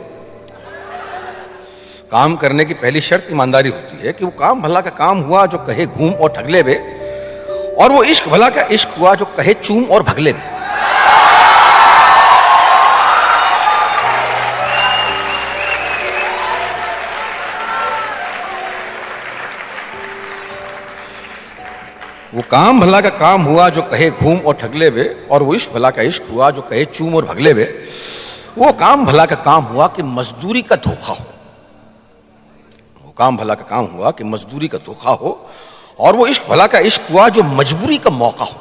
काम 2.11 2.35
करने 2.35 2.65
की 2.65 2.73
पहली 2.73 3.01
शर्त 3.01 3.27
ईमानदारी 3.31 3.69
होती 3.69 4.07
है 4.07 4.13
कि 4.13 4.25
वो 4.25 4.31
काम 4.39 4.61
भला 4.61 4.81
का 4.81 4.89
काम 4.97 5.19
हुआ 5.19 5.45
जो 5.45 5.57
कहे 5.57 5.85
घूम 5.85 6.11
और 6.13 6.29
ठग 6.29 6.49
ले 6.49 6.61
वे 6.61 6.75
और 7.81 7.91
वो 7.91 8.03
इश्क, 8.03 8.27
भला 8.29 8.49
का 8.49 8.67
इश्क 8.71 8.89
हुआ 8.99 9.13
जो 9.15 9.25
कहे 9.37 9.53
चूम 9.53 9.85
और 9.85 10.03
भगले 10.03 10.31
वे 10.31 10.54
वो 22.35 22.41
काम 22.41 22.79
भला 22.81 22.99
का 23.01 23.09
काम 23.09 23.41
हुआ 23.41 23.69
जो 23.69 23.81
कहे 23.81 24.09
घूम 24.11 24.39
और 24.39 24.53
ठगले 24.53 24.89
वे, 24.89 25.27
और 25.31 25.43
वो 25.43 25.53
इश्क 25.55 25.71
भला 25.71 25.89
का 25.89 26.01
इश्क 26.01 26.23
हुआ 26.31 26.49
जो 26.51 26.61
कहे 26.61 26.85
चूम 26.85 27.15
और 27.15 27.25
भगले 27.25 27.53
वे, 27.53 27.87
वो 28.57 28.71
काम 28.73 29.05
भला 29.05 29.25
का 29.25 29.35
काम 29.35 29.63
हुआ 29.63 29.87
कि 29.87 30.03
मजदूरी 30.03 30.61
का 30.61 30.75
धोखा 30.75 31.13
हो। 31.13 31.25
वो 33.05 33.11
काम 33.11 33.37
भला 33.37 33.53
का 33.53 33.63
काम 33.63 33.85
हुआ 33.85 34.11
कि 34.11 34.23
मजदूरी 34.23 34.67
का 34.67 34.77
धोखा 34.77 35.11
हो, 35.11 35.49
और 35.99 36.15
वो 36.15 36.27
इश्क 36.27 36.43
भला 36.49 36.67
का 36.67 36.79
इश्क 36.79 37.01
हुआ 37.11 37.29
जो 37.29 37.43
मजबूरी 37.43 37.97
का 37.97 38.09
मौका 38.09 38.45
हो। 38.45 38.59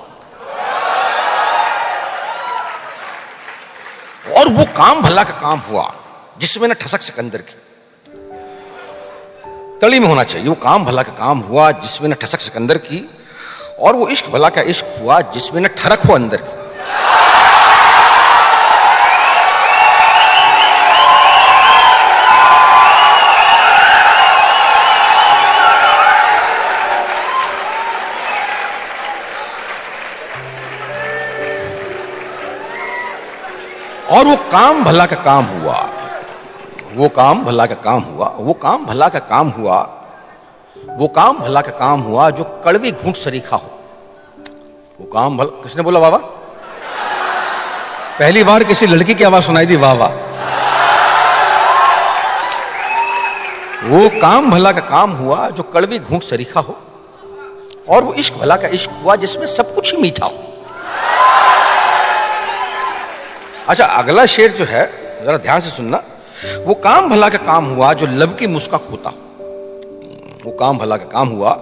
और 4.39 4.49
वो 4.49 4.65
काम 4.77 5.03
भला 5.03 5.25
का 5.25 5.33
काम 5.41 5.59
हुआ 5.59 5.93
जिसमें 6.39 6.69
ना 6.69 6.75
ठसक 6.75 7.03
सिकंदर 7.03 7.39
की। 7.39 7.57
तली 9.81 9.99
में 9.99 10.09
होना 10.09 10.25
चाहिए। 10.25 10.49
वो 10.49 10.55
काम 10.55 10.85
भला 10.85 11.03
का 11.03 11.13
काम 11.13 11.39
हुआ 11.41 11.71
जिसमें 11.73 12.09
ना 12.09 12.15
ठसक 12.15 12.41
सिकंदर 12.41 12.79
की 12.79 13.09
और 13.79 13.97
वो 13.97 14.09
इश्क, 14.09 14.27
भला 14.27 14.49
का 14.49 14.61
इश्क 14.61 15.03
हुआ 15.03 15.21
जिसमें 15.21 15.61
न 15.61 15.67
ठरक 15.67 16.01
हो 16.01 16.15
अंदर? 16.15 16.65
की 33.97 34.15
और 34.17 34.25
वो 34.25 34.37
काम 34.37 34.85
भला 34.85 35.07
का 35.07 35.17
काम 35.17 35.45
हुआ। 35.45 35.89
वो 36.95 37.09
काम 37.09 37.45
भला 37.45 37.67
का 37.67 37.75
काम 37.75 38.03
हुआ। 38.03 38.35
वो 38.39 38.53
काम 38.53 38.87
भला 38.87 39.09
का 39.09 39.19
काम 39.19 39.49
हुआ। 39.49 39.94
वो 40.89 41.09
काम 41.09 41.39
भला 41.39 41.61
का 41.61 41.71
काम 41.71 42.01
हुआ 42.01 42.31
जो 42.31 42.45
कड़वी 42.65 42.93
घूंट 42.93 43.17
सरीखा 43.17 43.57
हो। 43.57 43.71
वो 45.01 45.07
काम 45.07 45.39
भला, 45.39 45.63
किसने 45.63 45.83
बोला 45.83 46.01
बाबा 46.01 46.19
पहली 48.19 48.45
बार 48.45 48.65
किसी 48.65 48.87
लड़की 48.87 49.15
की 49.15 49.25
आवाज़ 49.25 49.45
सुनाई 49.45 49.67
दी 49.67 49.77
वाह 49.77 49.93
वाह। 49.93 50.11
वो 53.85 54.09
काम 54.21 54.51
भला 54.51 54.73
का 54.73 54.81
काम 54.81 55.11
हुआ 55.11 55.51
जो 55.51 55.63
कड़वी 55.63 55.99
घूंट 55.99 56.23
सरीखा 56.23 56.61
हो। 56.61 56.79
और 57.89 58.05
वो 58.05 58.15
इश्क 58.15 58.35
भला 58.35 58.57
का 58.57 58.69
इश्क 58.69 58.91
हुआ 59.05 59.17
जिसमें 59.17 59.47
सब 59.47 59.75
कुछ 59.75 59.95
ही 59.95 60.03
मीठा 60.03 60.27
हो। 60.27 60.39
अच्छा 63.69 63.85
अगला 63.85 64.27
शेर 64.27 64.53
जो 64.53 64.65
है, 64.65 64.87
जरा 65.27 65.37
ध्यान 65.37 65.61
से 65.61 65.71
सुनना। 65.71 66.03
वो 66.67 66.75
काम 66.75 67.11
भला 67.11 67.29
का 67.29 67.39
काम 67.39 67.65
हुआ 67.65 67.93
जो 67.93 68.07
लब 68.07 68.37
की 68.37 68.47
मुस्का 68.47 68.79
खोता 68.79 69.11
हो। 69.11 69.17
वो 70.45 70.53
काम 70.53 70.79
भला 70.79 70.97
का 70.97 71.05
काम 71.11 71.29
हुआ, 71.29 71.53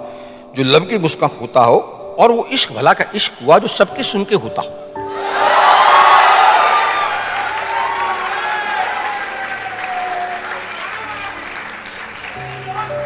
जो 0.56 0.64
लब 0.64 0.88
की 0.88 0.98
मुस्का 0.98 1.26
होता 1.40 1.64
हो, 1.64 1.76
और 2.18 2.32
वो 2.32 2.44
इश्क 2.52 2.72
भला 2.72 2.92
का 2.92 3.04
इश्क 3.14 3.32
हुआ, 3.42 3.58
जो 3.58 3.68
सबके 3.68 4.02
सुन 4.02 4.24
के 4.24 4.34
होता 4.36 4.62
हो। 4.62 4.80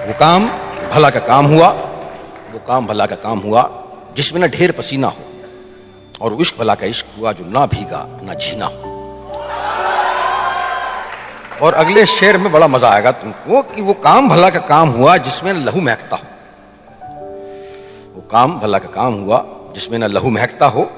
वो 0.06 0.14
काम 0.20 0.48
भला 0.90 1.10
का 1.10 1.20
काम 1.22 1.46
हुआ 1.46 1.68
वो 2.52 2.58
काम 2.66 2.86
भला 2.86 3.06
का 3.06 3.16
काम 3.22 3.38
हुआ 3.38 3.62
जिसमें 4.16 4.40
ना 4.40 4.46
ढेर 4.48 4.72
पसीना 4.72 5.08
हो, 5.08 5.24
और 6.22 6.40
इश्क 6.40 6.58
भला 6.58 6.74
का 6.74 6.86
इश्क 6.86 7.06
हुआ, 7.18 7.32
जो 7.32 7.44
ना 7.46 7.66
भीगा, 7.66 8.06
ना 8.22 8.34
झीना 8.34 8.66
हो। 8.66 8.85
और 11.62 11.74
अगले 11.74 12.04
शेर 12.06 12.36
में 12.38 12.50
बड़ा 12.52 12.66
मज़ा 12.68 12.88
आएगा 12.88 13.10
तुमको 13.12 13.62
कि 13.74 13.82
वो 13.82 13.92
काम 14.04 14.28
भला 14.28 14.50
का 14.50 14.60
काम 14.68 14.88
हुआ 14.88 15.16
जिसमें 15.16 15.52
न 15.52 15.56
लहू 15.56 15.80
महकता 15.80 16.16
हो। 16.16 16.24
वो 18.14 18.22
काम 18.30 18.58
भला 18.60 18.78
का 18.78 18.88
काम 18.92 19.14
हुआ 19.14 19.44
जिसमें 19.74 19.98
न 19.98 20.04
लहू 20.04 20.30
महकता 20.30 20.66
हो 20.66 20.90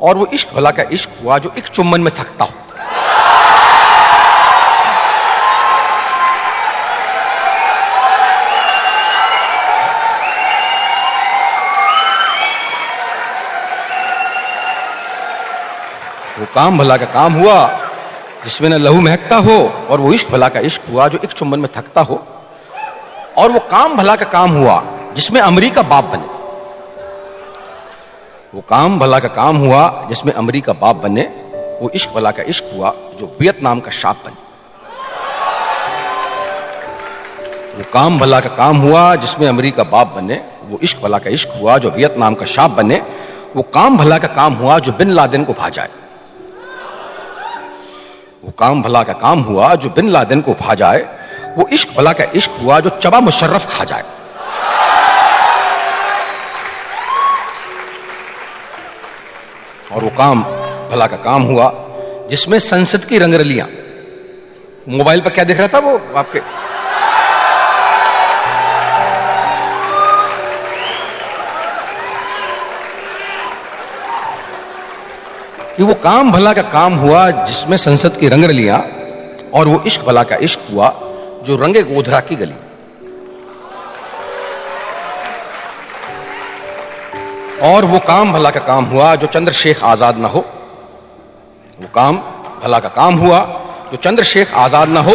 और 0.00 0.16
वो 0.16 0.26
इश्क 0.34 0.54
भला 0.54 0.70
का 0.70 0.82
इश्क 0.92 1.10
हुआ 1.22 1.38
जो 1.38 1.52
एक 1.58 1.66
चुम्बन 1.68 2.00
में 2.00 2.12
थकता 2.14 2.44
हो। 2.44 2.52
वो 16.38 16.46
काम 16.54 16.78
भला 16.78 16.96
का 16.96 17.06
काम 17.14 17.32
हुआ 17.32 17.56
जिसमें 18.44 18.68
न 18.68 18.72
लहू 18.72 19.00
महकता 19.00 19.36
हो 19.36 19.86
और 19.90 20.00
वो 20.00 20.12
इश्क 20.12 20.30
भला 20.30 20.48
का 20.48 20.60
इश्क 20.60 20.82
हुआ, 20.92 21.08
जो 21.08 21.18
एक 21.24 21.32
चुंबन 21.32 21.58
में 21.58 21.68
थकता 21.76 22.00
हो। 22.00 22.24
और 23.38 23.52
वो 23.52 23.58
काम 23.58 23.96
भला 23.96 24.16
का 24.16 24.24
काम 24.24 24.50
हुआ, 24.50 24.84
जिसमें 25.16 25.40
अमरीका 25.40 25.82
बाप 25.82 26.04
बने। 26.04 26.34
वो 28.54 28.60
काम 28.60 28.98
भला 28.98 29.18
का 29.18 29.28
काम 29.28 29.56
हुआ, 29.56 30.06
जिसमें 30.08 30.32
अमरीका 30.32 30.72
बाप 30.72 30.96
बने। 30.96 31.22
वो 31.82 31.90
इश्क 31.94 32.10
भला 32.10 32.30
का 32.30 32.42
इश्क 32.42 32.70
हुआ, 32.74 32.90
जो 32.90 33.36
वियतनाम 33.40 33.80
का 33.80 33.90
शाप 33.90 34.16
बने। 34.26 34.44
वो 37.78 37.84
काम 37.92 38.18
भला 38.18 38.40
का 38.40 38.48
काम 38.48 38.76
हुआ, 38.76 39.14
जिसमें 39.14 39.48
अमरीका 39.48 39.82
बाप 39.82 40.06
बने। 40.06 40.44
वो 40.64 40.78
इश्क 40.82 40.98
भला 41.02 41.18
का 41.18 41.30
इश्क 41.30 41.48
हुआ, 41.60 41.78
जो 41.78 41.90
वियतनाम 41.90 42.34
का 42.34 42.46
शाप 42.46 42.70
बने। 42.70 43.02
वो 43.56 43.62
काम 43.62 43.96
भला 43.96 44.18
का 44.18 44.28
काम 44.28 44.54
हुआ, 44.54 44.78
जो 44.78 44.92
बिन 44.92 45.10
लादेन 45.10 45.44
को 45.44 45.52
भा 45.52 45.68
जाए। 45.68 45.88
वो 48.44 48.50
काम 48.50 48.82
भला 48.82 49.02
का 49.02 49.12
काम 49.12 49.40
हुआ, 49.40 49.74
जो 49.74 49.90
बिन 49.90 50.08
लादेन 50.08 50.40
को 50.40 50.54
भा 50.54 50.74
जाए, 50.74 50.98
वो 51.58 51.68
इश्क 51.72 51.88
भला 51.96 52.12
का 52.12 52.24
इश्क 52.34 52.50
हुआ, 52.62 52.80
जो 52.80 52.90
चबा 52.90 53.20
मुशर्रफ 53.20 53.78
खा 53.78 53.84
जाए। 53.84 54.02
और 59.92 60.04
वो 60.04 60.10
काम 60.10 60.42
भला 60.90 61.06
का 61.06 61.16
काम 61.16 61.42
हुआ, 61.42 61.72
जिसमें 62.30 62.58
संसद 62.58 63.04
की 63.04 63.18
रंगरलियाँ। 63.18 63.68
मोबाइल 64.88 65.20
पर 65.20 65.30
क्या 65.30 65.44
देख 65.44 65.58
रहा 65.58 65.68
था 65.68 65.78
वो 65.78 66.00
आपके? 66.16 66.63
कि 75.76 75.82
वो 75.82 75.94
काम 76.02 76.30
भला 76.32 76.52
का 76.52 76.62
काम 76.70 76.94
हुआ 76.96 77.20
जिसमें 77.30 77.76
संसद 77.78 78.16
की 78.16 78.28
रंगरलियाँ 78.28 78.78
और 79.54 79.68
वो 79.68 79.82
इश्क 79.86 80.02
भला 80.06 80.22
का 80.22 80.36
इश्क 80.42 80.60
हुआ 80.70 80.88
जो 81.44 81.56
रंगे 81.56 81.82
गोधरा 81.84 82.20
की 82.20 82.36
गली। 82.36 82.54
और 87.64 87.84
वो 87.84 87.98
काम 88.06 88.32
भला 88.32 88.50
का 88.50 88.60
काम 88.62 88.84
हुआ 88.84 89.14
जो 89.16 89.26
चंद्रशेख 89.28 89.82
आज़ाद 89.84 90.18
ना 90.18 90.28
हो। 90.28 90.40
वो 91.78 91.88
काम 91.94 92.16
भला 92.62 92.78
का 92.78 92.88
काम 92.90 93.14
हुआ 93.18 93.40
जो 93.90 93.96
चंद्रशेख 93.98 94.54
आज़ाद 94.56 94.88
ना 94.88 95.00
हो। 95.00 95.14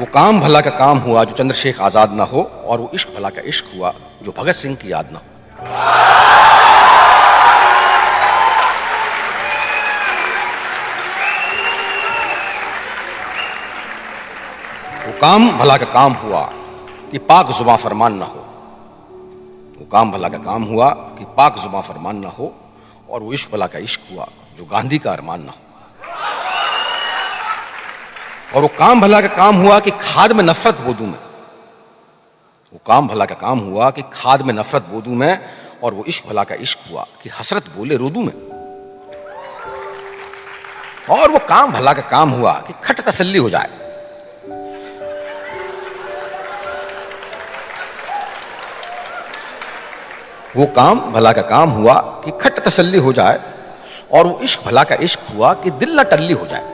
वो 0.00 0.06
काम 0.14 0.40
भला 0.40 0.60
का 0.60 0.70
काम 0.78 0.98
हुआ 0.98 1.24
जो 1.24 1.34
चंद्रशेख 1.34 1.80
आज़ाद 1.82 2.12
ना 2.12 2.24
हो 2.24 2.42
और 2.66 2.80
वो 2.80 2.90
इश्क 2.94 3.08
भला 3.16 3.28
का 3.30 3.42
इश्क 3.46 3.64
हुआ 3.76 3.92
जो 4.22 4.34
भगत 4.38 4.54
सिंह 4.56 4.74
की 4.76 4.92
याद 4.92 5.12
ना 5.12 5.18
हो। 5.18 6.03
काम 15.24 15.58
भला 15.58 15.76
का 15.76 15.86
काम 15.86 16.12
हुआ 16.12 16.40
कि 17.10 17.18
पाक 17.18 17.50
जुबा 17.50 17.76
फरमान 17.76 18.14
ना 18.14 18.24
हो। 18.24 18.40
वो 19.78 19.84
काम 19.92 20.10
भला 20.12 20.28
का 20.28 20.38
काम 20.38 20.62
हुआ 20.62 20.88
कि 20.90 21.24
पाक 21.36 21.58
जुबा 21.58 21.80
फरमान 21.80 22.16
ना 22.16 22.28
हो 22.28 22.52
और 23.10 23.22
वो 23.22 23.32
इश्क 23.32 23.50
भला 23.52 23.66
का 23.66 23.78
इश्क 23.78 24.00
हुआ 24.12 24.26
जो 24.56 24.64
गांधी 24.64 24.98
का 24.98 25.12
अरमान 25.12 25.40
ना 25.42 25.52
हो। 25.52 25.58
और 28.54 28.62
वो 28.62 28.68
काम 28.68 29.00
भला 29.00 29.20
का 29.20 29.28
काम 29.28 29.54
हुआ 29.56 29.78
कि 29.80 29.90
खाद 29.90 30.32
में 30.32 30.44
नफरत 30.44 30.80
बोदू 30.80 31.04
में। 31.04 31.18
वो 32.72 32.80
काम 32.86 33.08
भला 33.08 33.24
का 33.24 33.34
काम 33.34 33.58
हुआ 33.58 33.90
कि 33.90 34.02
खाद 34.12 34.42
में 34.42 34.54
नफरत 34.54 34.82
बोदू 34.82 35.14
में 35.14 35.38
और 35.82 35.94
वो 35.94 36.04
इश्क 36.04 36.28
भला 36.28 36.44
का 36.44 36.54
इश्क 36.54 36.78
हुआ 36.90 37.06
कि 37.22 37.28
हसरत 37.28 37.64
बोले 37.76 37.96
रोदू 37.96 38.20
में। 38.20 38.34
और 41.10 41.30
वो 41.30 41.38
काम 41.38 41.72
भला 41.72 41.92
का 41.92 42.02
काम 42.02 42.30
हुआ 42.30 42.52
कि 42.52 42.72
खट 42.84 43.00
तसल्ली 43.00 43.38
हो 43.38 43.50
जाए। 43.50 43.83
वो 50.56 50.66
काम 50.66 51.00
भला 51.12 51.32
का 51.32 51.42
काम 51.42 51.70
हुआ 51.70 51.94
कि 52.24 52.30
खट 52.40 52.58
तसल्ली 52.64 52.98
हो 52.98 53.12
जाए 53.12 53.40
और 54.12 54.26
वो 54.26 54.38
इश्क 54.42 54.60
भला 54.64 54.84
का 54.84 54.94
इश्क 54.94 55.20
हुआ 55.34 55.52
कि 55.54 55.70
दिल 55.70 56.00
न 56.00 56.02
टल्ली 56.02 56.32
हो 56.32 56.46
जाए। 56.46 56.72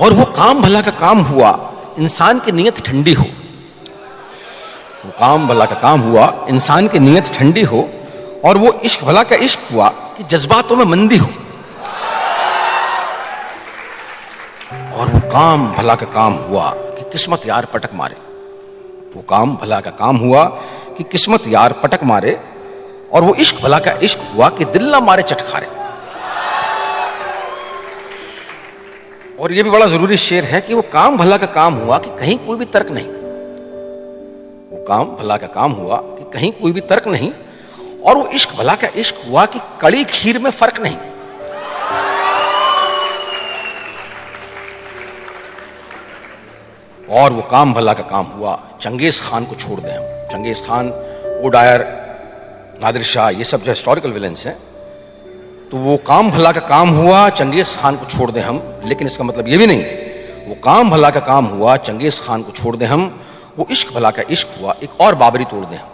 और 0.00 0.12
वो 0.12 0.24
काम 0.24 0.62
भला 0.62 0.80
का 0.80 0.90
काम 0.90 1.18
हुआ, 1.18 1.72
इंसान 1.98 2.38
की 2.38 2.52
नीयत 2.52 2.84
ठंडी 2.86 3.12
हो। 3.12 3.24
वो 5.04 5.10
काम 5.10 5.48
भला 5.48 5.64
का 5.64 5.74
काम 5.74 6.00
हुआ, 6.00 6.46
इंसान 6.48 6.88
की 6.88 6.98
नीयत 6.98 7.32
ठंडी 7.34 7.62
हो 7.62 7.88
और 8.44 8.58
वो 8.58 8.72
इश्क 8.84 9.04
भला 9.04 9.22
का 9.22 9.36
इश्क 9.36 9.60
हुआ 9.72 9.88
कि 9.88 10.24
जज्बातों 10.24 10.76
में 10.76 10.84
मंदी 10.84 11.16
हो। 11.16 11.28
काम 15.32 15.66
भला 15.72 15.94
का 15.94 16.06
काम 16.06 16.32
हुआ 16.40 16.70
कि 16.70 17.04
किस्मत 17.12 17.46
यार 17.46 17.64
पटक 17.64 17.94
मारे। 17.94 18.16
वो 19.14 19.22
काम 19.22 19.54
भला 19.56 19.80
का 19.80 19.90
काम 19.92 20.16
हुआ 20.16 20.44
कि 20.96 21.04
किस्मत 21.12 21.46
यार 21.48 21.72
पटक 21.82 22.04
मारे 22.04 22.38
और 23.12 23.22
वो 23.22 23.34
इश्क 23.34 23.62
भला 23.62 23.78
का 23.78 23.92
इश्क 24.02 24.20
हुआ 24.34 24.48
कि 24.48 24.64
दिल 24.66 24.90
ना 24.90 25.00
मारे 25.00 25.22
चटखारे 25.22 25.66
और 29.36 29.52
ये 29.52 29.62
भी 29.62 29.70
बड़ा 29.70 29.86
ज़रूरी 29.86 30.16
शेर 30.16 30.44
है 30.44 30.60
कि 30.60 30.74
वो 30.74 30.82
काम 30.92 31.16
भला 31.16 31.36
का 31.38 31.46
काम 31.54 31.74
हुआ 31.74 31.98
कि 31.98 32.10
कहीं 32.20 32.38
कोई 32.38 32.56
भी 32.56 32.64
तर्क 32.66 32.90
नहीं। 32.90 33.08
वो 34.70 34.84
काम 34.84 35.10
भला 35.16 35.36
का 35.36 35.46
काम 35.56 35.72
हुआ 35.72 35.96
कि 35.96 36.30
कहीं 36.32 36.52
कोई 36.52 36.72
भी 36.72 36.80
तर्क 36.86 37.08
नहीं 37.08 37.32
और 38.02 38.16
वो 38.16 38.26
इश्क 38.28 38.56
भला 38.58 38.74
का 38.74 38.88
इश्क 38.96 39.16
हुआ 39.28 39.46
कि 39.46 39.60
कड़ी 39.80 40.04
खीर 40.04 40.38
में 40.38 40.50
फ़र्क 40.52 40.80
नहीं। 40.80 40.96
और 47.10 47.32
वो 47.32 47.42
काम 47.42 47.72
भला 47.74 47.92
का 47.92 48.02
काम 48.02 48.26
हुआ। 48.28 48.58
चंगेज 48.80 49.20
खान 49.20 49.44
को 49.44 49.54
छोड़ 49.54 49.80
दें 49.80 49.92
हम। 49.92 50.04
चंगेज 50.28 50.64
खान, 50.66 50.88
वो 51.42 51.48
डायर, 51.48 51.82
नादिर 52.82 53.02
शाह, 53.04 53.28
ये 53.30 53.44
सब 53.44 53.62
जो 53.62 53.70
हिस्टोरिकल 53.70 54.12
विलेंस 54.12 54.46
हैं 54.46 54.56
तो 55.70 55.76
वो 55.76 55.96
काम 56.06 56.30
भला 56.30 56.52
का 56.52 56.60
काम 56.60 56.88
हुआ, 56.90 57.28
चंगेज 57.30 57.74
खान 57.76 57.96
को 57.96 58.06
छोड़ 58.06 58.30
दें 58.30 58.40
हम। 58.42 58.62
लेकिन 58.84 59.06
इसका 59.06 59.24
मतलब 59.24 59.48
ये 59.48 59.58
भी 59.58 59.66
नहीं, 59.66 59.84
वो 60.48 60.54
काम 60.64 60.90
भला 60.90 61.10
का 61.10 61.20
काम 61.22 61.44
हुआ, 61.46 61.76
चंगेज 61.78 62.20
खान 62.20 62.42
को 62.42 62.52
छोड़ 62.52 62.76
दें 62.76 62.86
हम। 62.86 63.08
वो 63.58 63.66
इश्क 63.70 63.92
भला 63.94 64.10
का 64.10 64.22
इश्क 64.30 64.48
हुआ, 64.60 64.74
एक 64.82 65.00
और 65.00 65.14
बाबरी 65.14 65.44
तोड़ 65.44 65.64
दें 65.64 65.76
हम। 65.76 65.88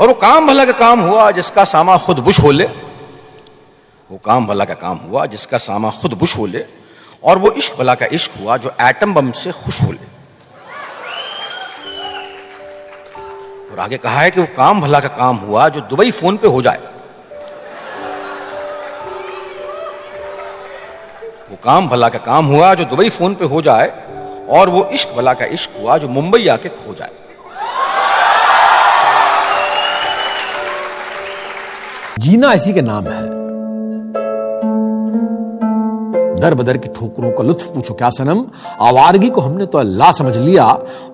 और 0.00 0.08
वो 0.08 0.14
काम 0.16 0.46
भला 0.46 0.64
का 0.64 0.72
काम 0.72 1.00
हुआ 1.00 1.30
जिसका 1.30 1.64
सामा 1.64 1.96
खुद 1.98 2.18
बुश 2.18 2.38
हो 2.40 2.50
ले। 2.50 2.64
वो 4.10 4.18
काम 4.24 4.46
भला 4.46 4.64
का 4.64 4.74
काम 4.74 4.98
हुआ 4.98 5.24
जिसका 5.26 5.58
सामा 5.58 5.90
खुद 5.90 6.12
बुश 6.14 6.36
हो 6.36 6.46
ले 6.46 6.64
और 7.22 7.38
वो 7.38 7.50
इश्क 7.52 7.76
भला 7.78 7.94
का 7.94 8.06
इश्क 8.12 8.38
हुआ 8.40 8.56
जो 8.56 8.72
एटम 8.80 9.14
बम 9.14 9.30
से 9.32 9.52
खुश 9.54 9.82
हो 9.82 9.90
ले। 9.92 10.08
और 13.70 13.78
आगे 13.78 13.96
कहा 13.98 14.20
है 14.20 14.30
कि 14.30 14.40
वो 14.40 14.46
काम 14.56 14.80
भला 14.80 15.00
का 15.00 15.08
काम 15.18 15.36
हुआ 15.36 15.68
जो 15.68 15.80
दुबई 15.82 16.10
फ़ोन 16.10 16.36
पे 16.36 16.48
हो 16.48 16.62
जाए। 16.62 16.80
वो 21.50 21.56
काम 21.64 21.88
भला 21.88 22.08
का 22.08 22.18
काम 22.24 22.46
हुआ 22.46 22.74
जो 22.74 22.84
दुबई 22.86 23.08
फ़ोन 23.10 23.34
पे 23.34 23.44
हो 23.44 23.62
जाए 23.62 23.88
और 24.48 24.68
वो 24.68 24.84
इश्क 24.92 25.14
भला 25.16 25.34
का 25.34 25.44
इश्क 25.54 25.80
हुआ 25.80 25.98
जो 25.98 26.08
मुंबई 26.08 26.46
आके 26.48 26.68
खो 26.68 26.94
जाए। 26.94 27.19
जीना 32.20 32.52
इसी 32.52 32.72
के 32.72 32.82
नाम 32.82 33.04
है। 33.04 33.20
दर 36.36 36.54
बदर 36.54 36.76
की 36.76 36.88
ठोकरों 36.88 37.30
का 37.30 37.42
लुत्फ 37.42 37.66
पूछो 37.74 37.94
क्या 37.94 38.10
सनम? 38.10 38.44
आवारगी 38.80 39.28
को 39.28 39.40
हमने 39.40 39.66
तो 39.66 39.78
अल्लाह 39.78 40.12
समझ 40.12 40.36
लिया 40.36 40.64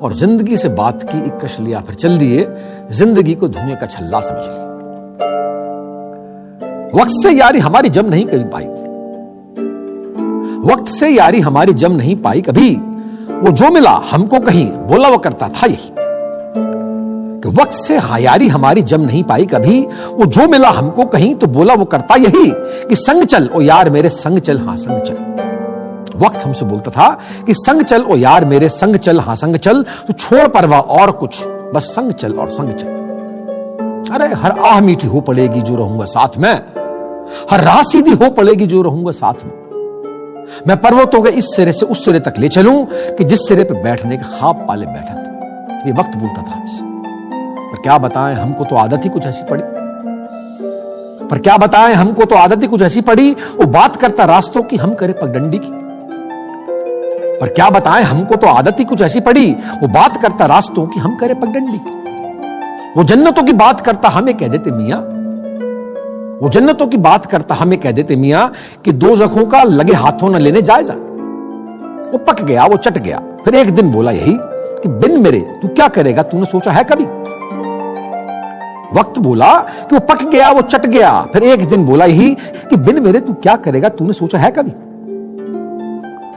और 0.02 0.12
ज़िंदगी 0.12 0.56
से 0.56 0.68
बात 0.68 1.02
की, 1.02 1.18
एक 1.18 1.38
कश 1.44 1.58
लिया, 1.60 1.80
फिर 1.80 1.94
चल 1.94 2.18
दिए। 2.18 2.46
ज़िंदगी 2.92 3.34
को 3.34 3.48
धुएँ 3.48 3.76
का 3.76 3.86
छल्ला 3.86 4.20
समझ 4.20 4.42
लिया। 4.42 4.64
वक्त 6.94 7.12
से 7.22 7.30
यारी 7.30 7.58
हमारी 7.58 7.88
जम 7.88 8.06
नहीं 8.06 8.26
कर 8.26 8.44
पाई। 8.54 8.66
वक्त 10.72 10.88
से 10.88 11.08
यारी 11.08 11.40
हमारी 11.40 11.72
जम 11.74 11.92
नहीं 11.92 12.16
पाई 12.16 12.40
कभी। 12.40 12.74
वो 13.40 13.50
जो 13.52 13.70
मिला 13.70 14.00
हमको 14.10 14.40
कहीं, 14.40 14.66
बोला 14.66 15.08
वो 15.08 15.18
करता 15.18 15.48
था 15.48 15.66
यही। 15.66 16.05
वक्त 17.48 17.72
से 17.72 17.98
हयारी 17.98 18.48
हमारी 18.48 18.82
जम 18.82 19.00
नहीं 19.00 19.22
पाई 19.22 19.46
कभी। 19.46 19.80
वो 20.10 20.26
जो 20.26 20.48
मिला 20.48 20.68
हमको 20.70 21.04
कहीं 21.04 21.34
तो 21.34 21.46
बोला 21.46 21.74
वो 21.74 21.84
करता 21.84 22.14
यही 22.14 22.50
कि 22.88 22.96
संग 22.96 23.24
चल, 23.24 23.48
ओ 23.54 23.60
यार 23.60 23.90
मेरे 23.90 24.08
संग 24.08 24.38
चल 24.38 24.58
हाँ 24.58 24.76
संग 24.76 25.00
चल। 25.00 25.24
वक्त 26.18 26.36
हमसे 26.36 26.66
बोलता 26.66 26.90
था 26.90 27.08
कि 27.46 27.54
संग 27.54 27.82
चल, 27.82 28.02
ओ 28.02 28.16
यार 28.16 28.44
मेरे 28.44 28.68
संग 28.68 28.96
चल 28.96 29.20
हाँ 29.20 29.36
संग 29.36 29.56
चल। 29.56 29.82
तो 29.82 30.12
छोड़ 30.12 30.46
परवा 30.48 30.80
और 30.80 31.10
कुछ, 31.10 31.44
बस 31.74 31.82
संग 31.82 32.12
चल 32.12 32.32
और 32.32 32.50
संग 32.50 32.72
चल। 32.72 32.94
अरे, 34.14 34.34
हर 34.34 34.50
आह 34.50 34.80
मीठी 34.80 35.06
हो 35.06 35.20
पड़ेगी 35.20 35.60
जो 35.60 35.76
रहूँगा 35.76 36.04
साथ 36.04 36.38
में। 36.38 36.52
हर 37.50 37.60
राह 37.60 37.82
सीधी 37.82 38.12
हो 38.12 38.30
पड़ेगी 38.30 38.66
जो 38.66 38.82
रहूँगा 38.82 39.12
साथ 39.12 39.44
में। 39.44 39.52
मैं 40.68 40.76
पर्वतों 40.76 41.22
के 41.22 41.30
इस 41.30 41.54
सिरे 41.56 41.72
से 41.72 41.86
उस 41.86 42.04
सिरे 42.04 42.20
तक 42.20 42.34
ले 42.38 42.48
चलूँ 42.48 42.84
कि 42.90 43.24
जिस 43.24 43.48
सिरे 43.48 43.64
पे 43.64 43.82
बैठने 43.82 44.16
के 44.16 44.38
ख्वाब 44.38 44.64
पाले 44.68 44.86
बैठा 44.86 45.14
था 45.14 45.82
ये 45.86 45.92
वक्त 45.92 46.16
बोलता 46.16 46.42
था 46.42 46.54
हमसे। 46.54 46.95
क्या 47.86 47.98
बताएँ, 47.98 48.34
हमको 48.34 48.64
तो 48.64 48.76
आदत 48.76 49.04
ही 49.04 49.08
कुछ 49.08 49.26
ऐसी 49.26 49.44
पड़ी। 49.44 49.62
पर 51.26 51.38
क्या 51.38 51.56
बताएँ, 51.56 51.94
हमको 51.94 52.24
तो 52.24 52.36
आदत 52.36 52.62
ही 52.62 52.66
कुछ 52.66 52.82
ऐसी 52.82 53.00
पड़ी, 53.00 53.32
वो 53.32 53.66
बात 53.66 53.96
करता 53.96 54.24
रास्तों 54.24 54.62
की, 54.62 54.76
हम 54.76 54.94
करे 54.94 55.12
पगडंडी 55.12 55.58
की। 55.58 55.70
पर 57.40 57.48
क्या 57.48 57.70
बताएँ, 57.70 58.04
हमको 58.04 58.36
तो 58.36 58.46
आदत 58.46 58.76
ही 58.78 58.84
कुछ 58.84 59.02
ऐसी 59.02 59.20
पड़ी, 59.20 59.52
वो 59.52 59.88
बात 59.88 60.16
करता 60.16 60.46
रास्तों 60.46 60.86
की, 60.86 61.00
हम 61.00 61.16
करे 61.16 61.34
पगडंडी 61.34 61.78
की। 61.78 61.90
वो 62.96 63.04
जन्नतों 63.04 63.42
की 63.42 63.52
बात 63.52 63.80
करता, 63.80 64.08
हमें 64.08 64.36
कह 64.36 64.48
देते 64.48 64.70
मियाँ। 64.70 65.00
वो 66.42 66.48
जन्नतों 66.48 66.86
की 66.86 66.96
बात 66.96 67.26
करता, 67.26 67.54
हमें 67.54 67.80
कह 67.80 67.92
देते 67.92 68.16
मियाँ, 68.16 68.52
कि 68.84 68.92
दो 68.92 69.16
जखों 69.16 69.46
का 69.46 69.62
लगे 69.62 69.92
हाथों 69.92 70.30
न 70.30 70.36
लेने 70.36 70.62
जायजा। 70.62 70.94
वो 72.12 72.18
पक 72.18 72.42
गया, 72.42 72.64
वो 72.64 72.76
चट 72.76 72.98
गया। 72.98 73.22
फिर 73.44 73.54
एक 73.54 73.70
दिन 73.70 73.90
बोला 73.90 74.10
यही, 74.10 74.38
कि 74.76 74.88
बिन 74.88 75.22
मेरे, 75.22 75.40
तू 75.40 75.68
क्या 75.68 75.88
करेगा, 75.88 76.22
तूने 76.22 76.46
सोचा 76.46 76.70
है 76.70 76.84
कभी? 76.84 77.05
वक्त 78.96 79.18
बोला 79.18 79.52
कि 79.58 79.94
वो 79.94 80.00
पक 80.00 80.22
गया, 80.22 80.50
वो 80.50 80.62
चट 80.62 80.86
गया। 80.86 81.20
फिर 81.32 81.42
एक 81.42 81.68
दिन 81.68 81.84
बोला 81.84 82.04
यही 82.04 82.34
कि, 82.34 82.76
बिन 82.76 83.02
मेरे, 83.02 83.20
तू 83.20 83.32
क्या 83.34 83.56
करेगा? 83.56 83.88
तूने 83.88 84.12
सोचा 84.12 84.38
है 84.38 84.50
कभी? 84.50 84.70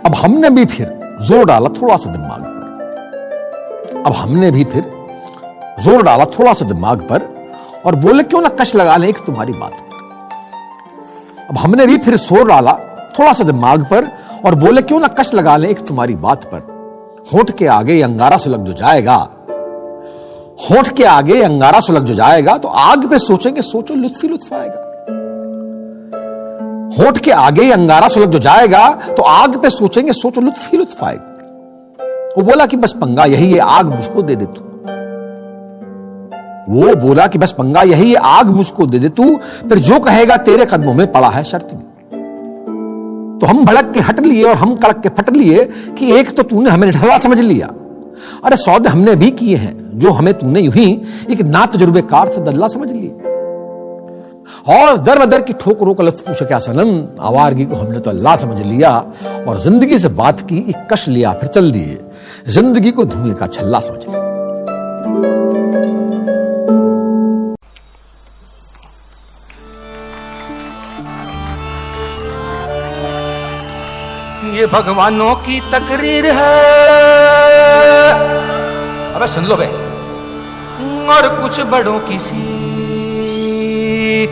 अब 0.06 0.16
हमने 0.16 0.50
भी 0.50 0.66
फिर 0.66 1.18
ज़ोर 1.22 1.46
डाला, 1.46 1.70
थोड़ा 1.82 1.98
सा 1.98 2.12
दिमाग 2.12 2.42
पर। 2.42 4.04
अब 4.06 4.14
हमने 4.14 4.52
भी 4.52 4.64
फिर 4.64 4.84
ज़ोर 5.80 6.04
डाला, 6.04 6.26
थोड़ा 6.26 6.54
सा 6.54 6.66
दिमाग 6.66 7.02
पर 7.02 7.28
और 7.86 7.96
बोले, 7.96 8.24
क्यों 8.24 8.42
ना 8.42 8.50
कश 8.50 8.76
लगा 8.76 8.98
लें 8.98 9.08
एक 9.08 9.18
तुम्हारी 9.26 9.54
बात 9.54 9.72
पर? 9.72 9.88
अब 11.50 11.58
हमने 11.58 11.86
भी 11.88 11.98
फिर 11.98 12.16
ज़ोर 12.18 12.48
डाला, 12.48 12.74
थोड़ा 13.20 13.34
सा 13.34 13.44
दिमाग 13.44 13.86
पर 13.86 14.12
और 14.46 14.56
बोले, 14.56 14.82
क्यों 14.82 15.00
ना 15.00 15.08
कश 15.08 15.34
लगा 15.34 15.56
लें 15.58 15.70
एक 15.70 15.80
तुम्हारी 15.88 16.16
बात 16.18 16.44
पर? 16.46 16.68
होठ 17.34 17.52
के 17.52 17.68
आगे 17.68 18.02
अंगारा 18.02 18.38
से 18.38 18.50
लग 18.50 18.66
जो 18.66 18.74
जाएगा 18.74 19.18
होठ 20.60 20.88
के 20.88 21.04
आगे 21.04 21.42
अंगारा 21.42 21.80
सुलग 21.80 22.06
जो 22.06 22.14
जाएगा 22.14 22.58
तो 22.58 22.68
आग 22.68 23.06
पे 23.10 23.20
सोचेंगे, 23.20 23.62
सोचो 23.62 23.96
लुत्फी 23.96 24.28
लुत्फ 24.28 24.54
आएगा। 24.54 24.86
होठ 26.98 27.18
के 27.18 27.32
आगे 27.32 27.72
अंगारा 27.72 28.08
सुलग 28.08 28.32
जो 28.32 28.40
जाएगा 28.40 28.90
तो 29.18 29.24
आग 29.24 29.56
पे 29.58 29.70
सोचेंगे, 29.70 30.14
सोचो 30.14 30.42
लुत्फी 30.42 30.78
लुत्फ 30.78 31.04
आएगा। 31.04 31.36
वो 32.38 32.44
बोला 32.44 32.66
कि 32.66 32.78
बस 32.78 32.94
पंगा 32.94 33.26
यही 33.26 33.52
है, 33.52 33.60
आग 33.60 33.86
मुझको 33.86 34.22
दे 34.22 34.36
दे 34.36 34.46
तू। 34.46 34.64
वो 36.70 36.96
बोला 36.96 37.28
कि 37.28 37.38
बस 37.38 37.52
पंगा 37.52 37.82
यही 37.82 38.10
है, 38.12 38.16
आग 38.16 38.50
मुझको 38.50 38.86
दे 38.86 39.00
दे 39.00 39.10
तू। 39.10 39.36
फिर 39.70 39.80
जो 39.80 40.00
कहेगा, 40.00 40.38
तेरे 40.38 40.66
कदमों 40.66 40.94
में 40.94 41.12
पड़ा 41.12 41.30
है 41.30 41.44
शर्त। 41.44 41.70
में 41.74 43.40
तो 43.42 43.48
हम 43.48 43.66
भड़क 43.66 43.92
के 43.94 44.00
हट 44.00 44.20
लिए 44.20 44.44
और 44.44 44.56
हम 44.56 44.76
कड़क 44.76 45.00
के 45.00 45.10
फट 45.10 45.30
लिए 45.30 45.66
कि 46.00 46.12
एक 46.12 46.36
तो 46.38 46.44
तूने 46.44 46.70
हमें 46.70 46.92
ढला 46.92 47.18
समझ 47.18 47.40
लिया। 47.40 47.68
अरे 48.46 48.58
सौदे 48.58 48.90
हमने 48.90 49.16
भी 49.16 49.32
किए 49.32 49.58
हैं। 49.58 49.89
जो 49.96 50.12
हमें 50.12 50.34
तूने 50.40 50.62
यूँ 50.62 50.74
ही 50.74 50.92
एक 51.32 51.42
ना 51.44 51.66
तजुर्बेकार 51.68 52.30
से 52.30 52.42
दल्ला 52.44 52.68
समझ 52.70 52.92
लिए 52.92 53.10
और 54.70 54.98
दर 55.00 55.20
बदर 55.20 55.42
की 55.42 55.54
ठोकरों 55.56 55.94
का 55.94 56.04
लफ्ज 56.04 56.22
पूछा, 56.22 56.46
क्या 56.46 56.60
सनम, 56.60 56.92
आवारगी 57.22 57.66
को 57.66 57.76
हमने 57.76 58.00
तो 58.00 58.10
अल्लाह 58.10 58.36
समझ 58.38 58.62
लिया 58.62 58.92
और 59.48 59.60
ज़िंदगी 59.60 59.98
से 59.98 60.10
बात 60.16 60.42
की, 60.42 60.58
एक 60.60 60.88
कश 60.92 61.08
लिया, 61.10 61.34
फिर 61.34 61.50
चल 61.50 61.72
दिए। 61.72 62.00
ज़िंदगी 62.50 62.92
को 62.92 63.06
धुएँ 63.06 63.34
का 63.36 63.48
छल्ला 63.48 63.80
समझ 63.82 64.06
लिया 64.06 64.28
ये 74.52 74.66
भगवानों 74.68 75.34
की 75.38 75.60
तकरीर 75.72 76.26
है। 76.34 76.89
अबे 79.20 79.28
सुन 79.28 79.46
लो 79.46 79.56
बे। 79.56 79.66
और 81.08 81.42
कुछ 81.42 81.62
बड़ों 81.62 82.00
की 82.00 82.20
सीख। 82.20 84.30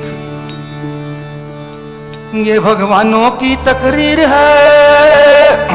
ये 2.48 2.60
भगवानों 2.60 3.32
की 3.32 3.56
तकरीर 3.56 4.20
है। 4.20 5.70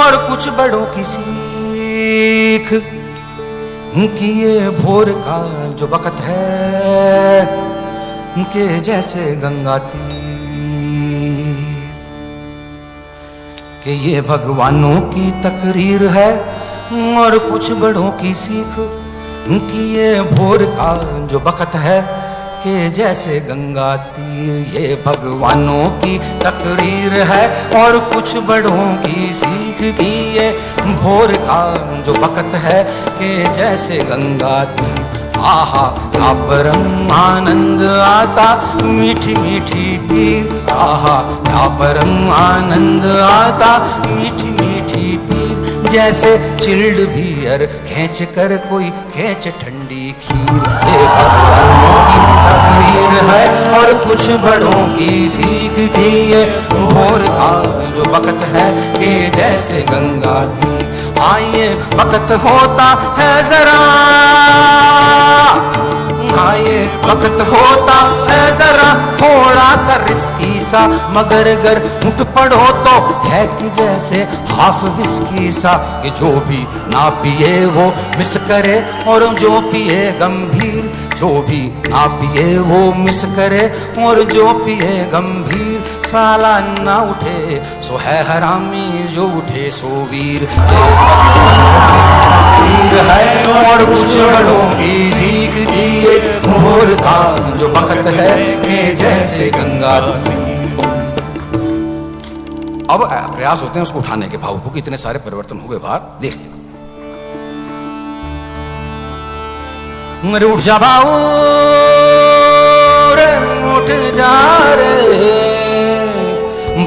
और 0.00 0.30
कुछ 0.30 0.48
बड़ों 0.48 0.86
की 0.86 1.04
सीख। 1.04 2.84
कि 3.96 4.42
ये 4.42 4.70
भोर 4.70 5.10
का 5.10 5.70
जो 5.70 5.86
वक्त 5.86 6.20
है, 6.20 7.58
उनके 8.34 8.80
जैसे 8.80 9.34
गंगाती 9.34 10.08
कि 13.84 14.10
ये 14.10 14.20
भगवानों 14.20 15.00
की 15.00 15.30
तकरीर 15.30 16.06
है 16.06 16.58
और 16.88 17.36
कुछ 17.38 17.70
बड़ों 17.72 18.10
की 18.10 18.34
सीख 18.34 18.74
कि 19.48 19.82
ये 19.94 20.22
भोर 20.22 20.62
का 20.76 20.92
जो 21.26 21.40
बखत 21.40 21.74
है 21.74 22.00
के 22.58 22.90
जैसे 22.90 23.40
गंगा 23.40 23.96
तीर 23.96 24.76
ये 24.76 24.94
भगवानों 25.06 25.90
की 26.00 26.18
तकरीर 26.18 27.12
है 27.22 27.44
और 27.82 27.98
कुछ 28.14 28.36
बड़ों 28.36 28.86
की 28.96 29.32
सीख 29.32 29.82
की 29.98 30.10
ये 30.36 30.50
भोर 31.02 31.32
का 31.42 31.60
जो 32.02 32.12
बखत 32.12 32.54
है 32.64 32.82
के 33.10 33.32
जैसे 33.54 33.98
गंगा 33.98 34.64
तीर। 34.64 35.06
आहा, 35.38 35.86
क्या 36.12 36.32
परम 36.46 37.12
आनंद 37.12 37.82
आता, 38.00 38.48
मीठी 38.82 39.34
मीठी 39.34 39.96
तीर। 39.98 40.72
आहा, 40.72 41.18
क्या 41.44 41.68
परम 41.68 42.30
आनंद 42.30 43.06
आता, 43.20 43.76
मीठी 44.08 44.50
मीठी 44.50 45.16
पीर 45.16 45.47
जैसे 45.90 46.30
चिल्ड 46.58 46.98
बियर 47.08 47.64
खींच 47.86 48.22
कर 48.34 48.56
कोई 48.70 48.90
खींच 49.12 49.48
ठंडी 49.60 50.04
खीर। 50.22 50.58
तकरीर 52.48 53.14
है 53.28 53.44
और 53.78 53.92
कुछ 54.04 54.28
बड़ों 54.42 54.82
की 54.88 55.28
सीख 55.28 55.78
थी 55.96 56.10
ये 56.32 56.44
भोर 56.72 57.24
का 57.28 57.50
जो 57.96 58.10
वक्त 58.12 58.44
है 58.54 58.66
कि 58.92 59.10
जैसे 59.36 59.82
गंगा 59.90 60.38
थी 60.56 60.76
आइए 61.22 61.68
वक्त 61.94 62.32
होता 62.44 62.88
है 63.18 63.32
जरा। 63.50 63.78
आइए 66.38 66.86
वक्त 67.04 67.40
होता 67.52 67.98
है 68.30 68.58
जरा 68.58 68.90
थोड़ा 69.16 69.68
सा 69.76 69.96
रिस्की 70.08 70.60
सा। 70.60 70.86
मगर 71.10 71.48
अगर 71.48 71.82
मुत 72.04 72.26
पढ़ो 72.36 72.66
तो 72.84 72.96
है 73.28 73.46
कि 73.46 73.70
जैसे 73.70 74.22
हाफ़ 74.50 74.84
विस्की 74.84 75.52
सा। 75.52 75.72
कि 76.02 76.10
जो 76.10 76.30
भी 76.40 76.66
ना 76.88 77.08
पिए 77.08 77.66
वो 77.66 77.92
मिस 78.18 78.36
करे 78.36 78.78
और 79.08 79.26
जो 79.34 79.60
पिए 79.60 80.12
गंभीर। 80.12 80.92
जो 81.16 81.28
भी 81.42 81.62
ना 81.88 82.06
पिए 82.06 82.58
वो 82.58 82.92
मिस 82.94 83.24
करे 83.36 83.62
और 83.98 84.22
जो 84.24 84.52
पिए 84.52 85.04
गंभीर। 85.04 85.97
साला 86.08 86.58
ना 86.60 86.96
उठे, 87.04 87.38
सो 87.82 87.96
है 87.98 88.18
हरामी 88.26 88.86
जो 89.14 89.24
उठे, 89.38 89.70
सो 89.72 89.88
वीर 90.10 90.42
वीर 92.60 92.94
है 93.08 93.24
और 93.48 93.84
कुछ 93.86 94.16
बड़ों 94.18 94.64
की 94.72 94.92
सीख 95.12 95.54
दिए 95.70 96.14
भोर 96.42 96.94
का 97.00 97.18
जो 97.56 97.68
वक्त 97.70 98.06
है, 98.08 98.30
कि 98.62 98.76
जैसे 98.96 99.50
गंगा 99.50 99.96
अब 102.92 103.00
प्रयास 103.32 103.62
होते 103.62 103.78
हैं 103.78 103.82
उसको 103.82 103.98
उठाने 103.98 104.28
के। 104.28 104.36
भाव 104.38 104.58
को 104.60 104.70
कि 104.70 104.78
इतने 104.78 104.96
सारे 104.98 105.18
परिवर्तन 105.20 105.58
हो 105.58 105.68
गए 105.68 105.78
बाहर, 105.78 106.00
देख 106.22 106.34
ले। 106.34 106.56
मेरे 110.24 110.46
उठ 110.46 110.60
जा 110.60 110.78
भाऊ 110.78 111.10
रे, 113.18 113.30
उठ 113.72 113.88
जा 114.16 114.32
रे। 114.74 115.47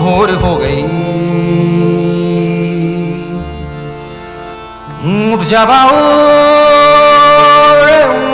भोर 0.01 0.31
हो 0.43 0.55
गई। 0.55 0.83
उठ 5.33 5.47
जा 5.47 5.65
भाऊ 5.65 5.95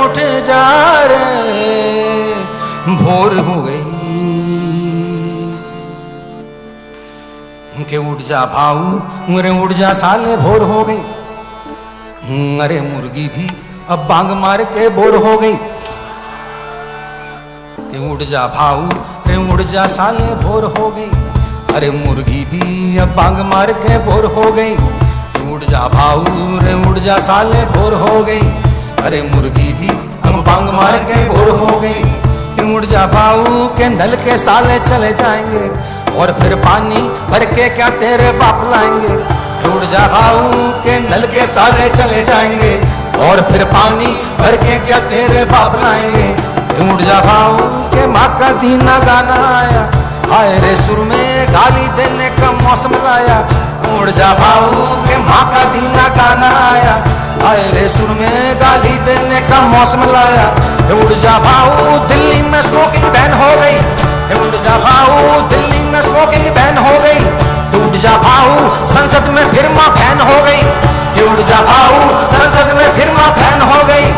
उठ 0.04 0.18
जा 0.48 0.64
रे 1.06 1.24
भोर 2.96 3.38
हो 3.48 3.62
गई। 3.62 3.84
के 7.90 7.98
उठ 8.12 8.22
जा 8.28 8.40
भाऊ 8.54 9.38
अरे 9.38 9.50
उठ 9.62 9.74
जा 9.74 9.92
साले 9.94 10.36
भोर 10.38 10.64
हो 10.72 10.84
गई। 10.84 11.02
अरे 12.60 12.80
मुर्गी 12.82 13.28
भी 13.28 13.48
अब 13.90 14.00
बांग 14.10 14.32
मार 14.42 14.64
के 14.74 14.90
बोर 14.90 15.16
हो 15.26 15.38
गई। 15.38 15.56
कि 17.92 17.98
उड़ 18.12 18.24
जा 18.24 18.48
भाऊ 18.56 18.90
रे 19.28 19.36
उड़ 19.54 19.62
जा 19.62 19.86
साले 19.88 20.34
भोर 20.36 20.66
हो 20.80 20.90
गई। 20.98 21.10
अरे 21.78 21.90
मुर्गी 21.92 22.44
भी 22.46 22.98
अब 22.98 23.08
बांग 23.08 23.38
मार 23.54 23.72
के 23.72 23.98
बोर 23.98 24.26
हो 24.26 24.52
गई। 24.52 24.72
उड़ 25.54 25.64
जा 25.64 25.80
भाऊ 25.88 26.24
रे, 26.60 26.74
उड़ 26.90 27.00
जा 27.00 27.18
साले 27.20 27.66
भोर 27.66 27.94
हो 27.94 28.24
गई। 28.24 28.40
अरे 29.06 29.22
मुर्गी 29.22 29.74
भी 29.74 29.88
हम 30.26 30.42
बांग 30.42 30.70
मार 30.70 30.98
के 30.98 31.20
बोर 31.30 31.50
हो 31.50 31.80
गई। 31.80 32.74
उड़ 32.76 32.86
जा 32.86 33.06
भाऊ 33.08 33.68
के 33.68 33.90
नल 33.90 34.16
के 34.16 34.38
साले 34.38 34.80
चले 34.80 35.12
जाएँगे? 35.14 35.70
और 36.20 36.32
फिर 36.32 36.56
पानी 36.56 37.02
भर 37.30 37.46
के 37.46 37.70
क्या 37.70 37.90
तेरे 37.90 38.32
बाप 38.32 38.64
लाएँगे? 38.72 39.14
उड़ 39.70 39.84
जा 39.86 40.08
भाऊ 40.08 40.52
के 40.84 41.00
नल 41.00 41.28
के 41.28 41.48
साले 41.48 41.90
चले 41.90 42.24
जाएँगे? 42.24 42.74
और 43.30 43.42
फिर 43.42 43.66
पानी 43.66 44.08
भर 44.40 44.58
के 44.58 44.80
क्या 44.80 45.00
तेरे 45.00 45.46
बाप 45.46 45.80
लाएँगे? 45.84 46.28
उड़ 46.92 47.02
जा 47.02 47.22
भाऊ 47.22 47.58
के 47.94 48.08
माँ 48.08 48.40
का 48.40 48.52
दीना 48.52 49.00
गाना 49.00 49.40
आया। 49.58 49.97
हाय 50.30 50.50
रे 50.60 50.76
सुर 50.76 50.98
में 51.10 51.54
गाली 51.54 51.88
देने 51.98 52.30
का 52.30 52.52
मौसम 52.52 52.94
लाया 53.04 53.38
उड़ 53.98 54.10
जा 54.10 54.32
भाऊ 54.34 54.72
के 55.06 55.18
माँ 55.18 55.44
का 55.52 55.64
दीना 55.74 56.08
गाना 56.18 56.50
आया। 56.64 56.96
हाय 57.44 57.62
रे 57.72 57.88
सुर 57.90 58.10
में 58.10 58.56
गाली 58.62 58.98
देने 59.08 59.40
का 59.42 59.60
मौसम 59.68 60.04
लाया। 60.12 60.48
उड़ 60.96 61.14
जा 61.24 61.38
भाऊ, 61.40 61.98
दिल्ली 62.08 62.42
में 62.42 62.62
स्मोकिंग 62.62 63.06
बैन 63.16 63.34
हो 63.34 63.50
गई। 63.62 63.78
उड़ 64.40 64.56
जा 64.66 64.76
भाऊ, 64.78 65.40
दिल्ली 65.50 65.80
में 65.92 66.02
स्मोकिंग 66.02 66.48
बैन 66.56 66.78
हो 66.78 67.00
गई। 67.00 67.24
टूट 67.72 68.00
जा 68.02 68.18
भाऊ, 68.18 68.70
संसद 68.88 69.30
में 69.30 69.46
फिर 69.52 69.70
माँ 69.70 69.90
फ़ैन 69.96 70.22
हो 70.22 70.38
गई। 70.44 70.62
उड़ 71.28 71.40
जा 71.50 71.62
भाऊ, 71.70 72.10
संसद 72.34 72.76
में 72.78 72.88
फिर 72.98 73.12
माँ 73.12 73.30
फ़ैन 73.32 73.62
हो 73.62 73.84
गई। 73.84 74.12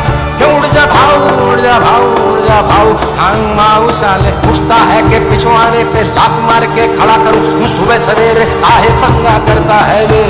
उड़ 0.70 0.76
जा 0.76 0.86
भाऊ, 0.86 1.52
उड़ 1.52 1.60
जा 1.60 1.78
भाऊ, 1.80 2.04
उड़ 2.32 2.40
जा 2.48 2.62
भाऊ। 2.70 2.94
टांग 3.18 3.42
माऊ 3.58 3.92
साले 4.00 4.32
पूछता 4.44 4.76
है 4.90 5.02
कि 5.10 5.20
पिछवाड़े 5.30 5.84
पे 5.94 6.04
लात 6.18 6.36
मार 6.48 6.66
के 6.76 6.86
खड़ा 6.98 7.16
करूँ। 7.26 7.42
यूँ 7.60 7.68
सुबह 7.76 7.98
सवेरे 8.06 8.46
काहे 8.62 8.90
पंगा 9.02 9.38
करता 9.48 9.78
है 9.90 10.06
वे 10.12 10.22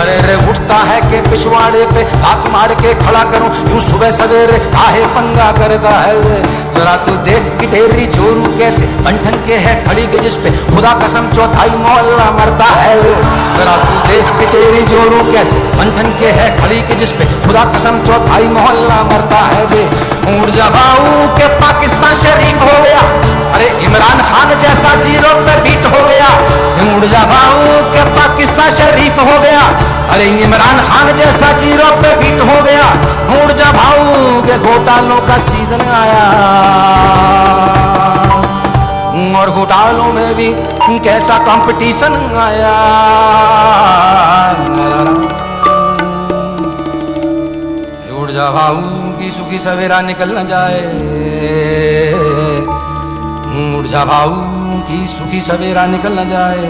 अरे 0.00 0.16
रे, 0.26 0.34
उठता 0.50 0.76
है 0.90 1.00
कि 1.10 1.20
पिछवाड़े 1.30 1.84
पे 1.94 2.02
लात 2.24 2.48
मार 2.52 2.74
के 2.82 2.94
खड़ा 3.04 3.22
करूँ। 3.32 3.50
यूँ 3.70 3.80
सुबह 3.90 4.10
सवेरे 4.18 4.58
काहे 4.74 5.04
पंगा 5.14 5.50
करता 5.58 5.90
है 6.00 6.16
वे 6.24 6.42
जरा 6.74 6.96
तू 7.06 7.12
देख 7.26 7.42
कि 7.60 7.66
तेरी 7.74 8.06
चोरू 8.14 8.42
कैसे 8.58 8.86
बंठन 9.06 9.34
के 9.46 9.56
है 9.66 9.74
खड़ी 9.86 10.06
के 10.14 10.18
जिस 10.22 10.36
पे 10.44 10.50
खुदा 10.74 10.92
कसम 11.02 11.30
चौथाई 11.36 11.76
मोहल्ला 11.84 12.30
मरता 12.38 12.64
है 12.78 12.96
जरा 13.58 13.76
तू 13.84 13.94
देख 14.08 14.32
कि 14.40 14.46
तेरी 14.56 14.82
चोरू 14.92 15.22
कैसे 15.32 15.53
बंठन 15.84 16.10
के 16.18 16.28
है 16.36 16.46
खड़ी 16.58 16.80
के 16.88 16.94
जिस 16.94 17.10
पे 17.12 17.24
खुदा 17.46 17.64
कसम 17.64 17.98
चौथाई 18.02 18.46
मोहल्ला 18.48 18.96
मरता 19.02 19.40
है 19.46 19.64
वे। 19.66 19.82
उड़ 20.34 20.50
जा 20.50 20.68
के 21.38 21.48
पाकिस्तान 21.60 22.14
शरीफ 22.14 22.60
हो 22.62 22.76
गया। 22.82 23.00
अरे 23.54 23.66
इमरान 23.84 24.22
खान 24.28 24.54
जैसा 24.60 24.94
ज़ीरो 25.00 25.32
पे 25.46 25.56
बीट 25.60 25.86
हो 25.86 26.04
गया। 26.06 26.30
उड़ 26.86 27.04
जा 27.04 27.22
के 27.94 28.04
पाकिस्तान 28.10 28.70
शरीफ 28.70 29.18
हो 29.20 29.38
गया। 29.40 29.60
अरे 30.14 30.24
इमरान 30.44 30.80
खान 30.88 31.12
जैसा 31.16 31.52
ज़ीरो 31.58 31.90
पे 32.02 32.16
बीट 32.16 32.40
हो 32.40 32.62
गया। 32.62 32.88
उड़ 33.36 33.52
जा 33.52 33.70
भाऊ 33.72 34.42
के 34.42 34.58
घोटालों 34.58 35.20
का 35.28 35.38
सीज़न 35.38 35.86
आया। 36.00 36.24
और 39.40 39.50
घोटालों 39.50 40.12
में 40.12 40.34
भी 40.34 40.52
कैसा 41.00 41.38
कंपटीशन 41.38 42.14
आया। 42.40 42.72
भाऊ 48.34 48.80
की 49.18 49.30
सुखी 49.30 49.58
सवेरा 49.58 50.00
निकल 50.00 50.30
न 50.38 50.40
जाए। 50.46 50.80
उड़ 53.62 53.86
भाऊ 54.06 54.34
की 54.88 54.98
सुखी 55.06 55.40
सवेरा 55.40 55.84
निकल 55.86 56.12
न 56.12 56.24
जाए। 56.30 56.68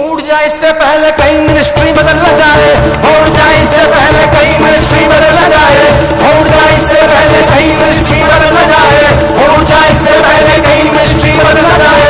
उड़ 0.00 0.20
जाए 0.20 0.46
इससे 0.46 0.70
पहले 0.72 1.10
कहीं 1.10 1.40
मिनिस्ट्री 1.40 1.92
बदल 1.92 2.16
न 2.16 2.36
जाए। 2.38 2.68
उड़ 3.10 3.28
जाए 3.28 3.56
इससे 3.62 3.84
पहले 3.90 4.22
कहीं 4.34 4.54
मिनिस्ट्री 4.60 5.04
बदल 5.04 5.34
न 5.38 5.48
जाए। 5.50 5.78
उड़ 6.26 6.40
जाए 6.46 6.70
इससे 6.76 7.00
पहले 7.02 7.40
कहीं 7.42 7.72
मिनिस्ट्री 7.76 8.20
बदल 8.22 8.52
न 8.54 8.60
जाए। 8.72 9.00
उड़ 9.46 9.64
जाए 9.64 9.90
इससे 9.90 10.14
पहले 10.20 10.54
कहीं 10.68 10.84
मिनिस्ट्री 10.90 11.32
बदल 11.32 11.66
न 11.66 11.78
जाए। 11.78 12.05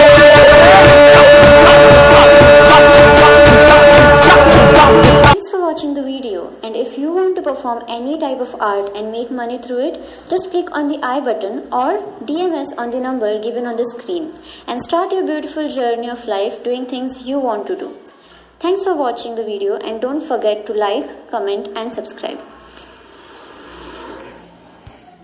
Perform 7.57 7.83
any 7.89 8.19
type 8.19 8.41
of 8.41 8.55
art 8.61 8.95
and 8.95 9.11
make 9.11 9.31
money 9.31 9.59
through 9.59 9.81
it, 9.89 10.01
just 10.29 10.51
click 10.51 10.69
on 10.73 10.89
the 10.89 10.99
I 11.03 11.21
button 11.21 11.61
or 11.73 12.03
DMS 12.31 12.77
on 12.79 12.91
the 12.91 13.01
number 13.01 13.41
given 13.43 13.67
on 13.67 13.77
the 13.77 13.85
screen 13.85 14.35
and 14.67 14.83
start 14.83 15.13
your 15.13 15.27
beautiful 15.27 15.69
journey 15.69 16.11
of 16.11 16.27
life 16.27 16.63
doing 16.63 16.87
things 16.87 17.23
you 17.23 17.39
want 17.39 17.67
to 17.69 17.77
do. 17.77 17.95
Thanks 18.59 18.83
for 18.83 18.95
watching 18.95 19.37
the 19.37 19.45
video 19.45 19.77
and 19.77 20.01
don't 20.01 20.27
forget 20.27 20.67
to 20.67 20.75
like, 20.75 21.31
comment 21.31 21.69
and 21.75 21.93
subscribe. 21.93 22.56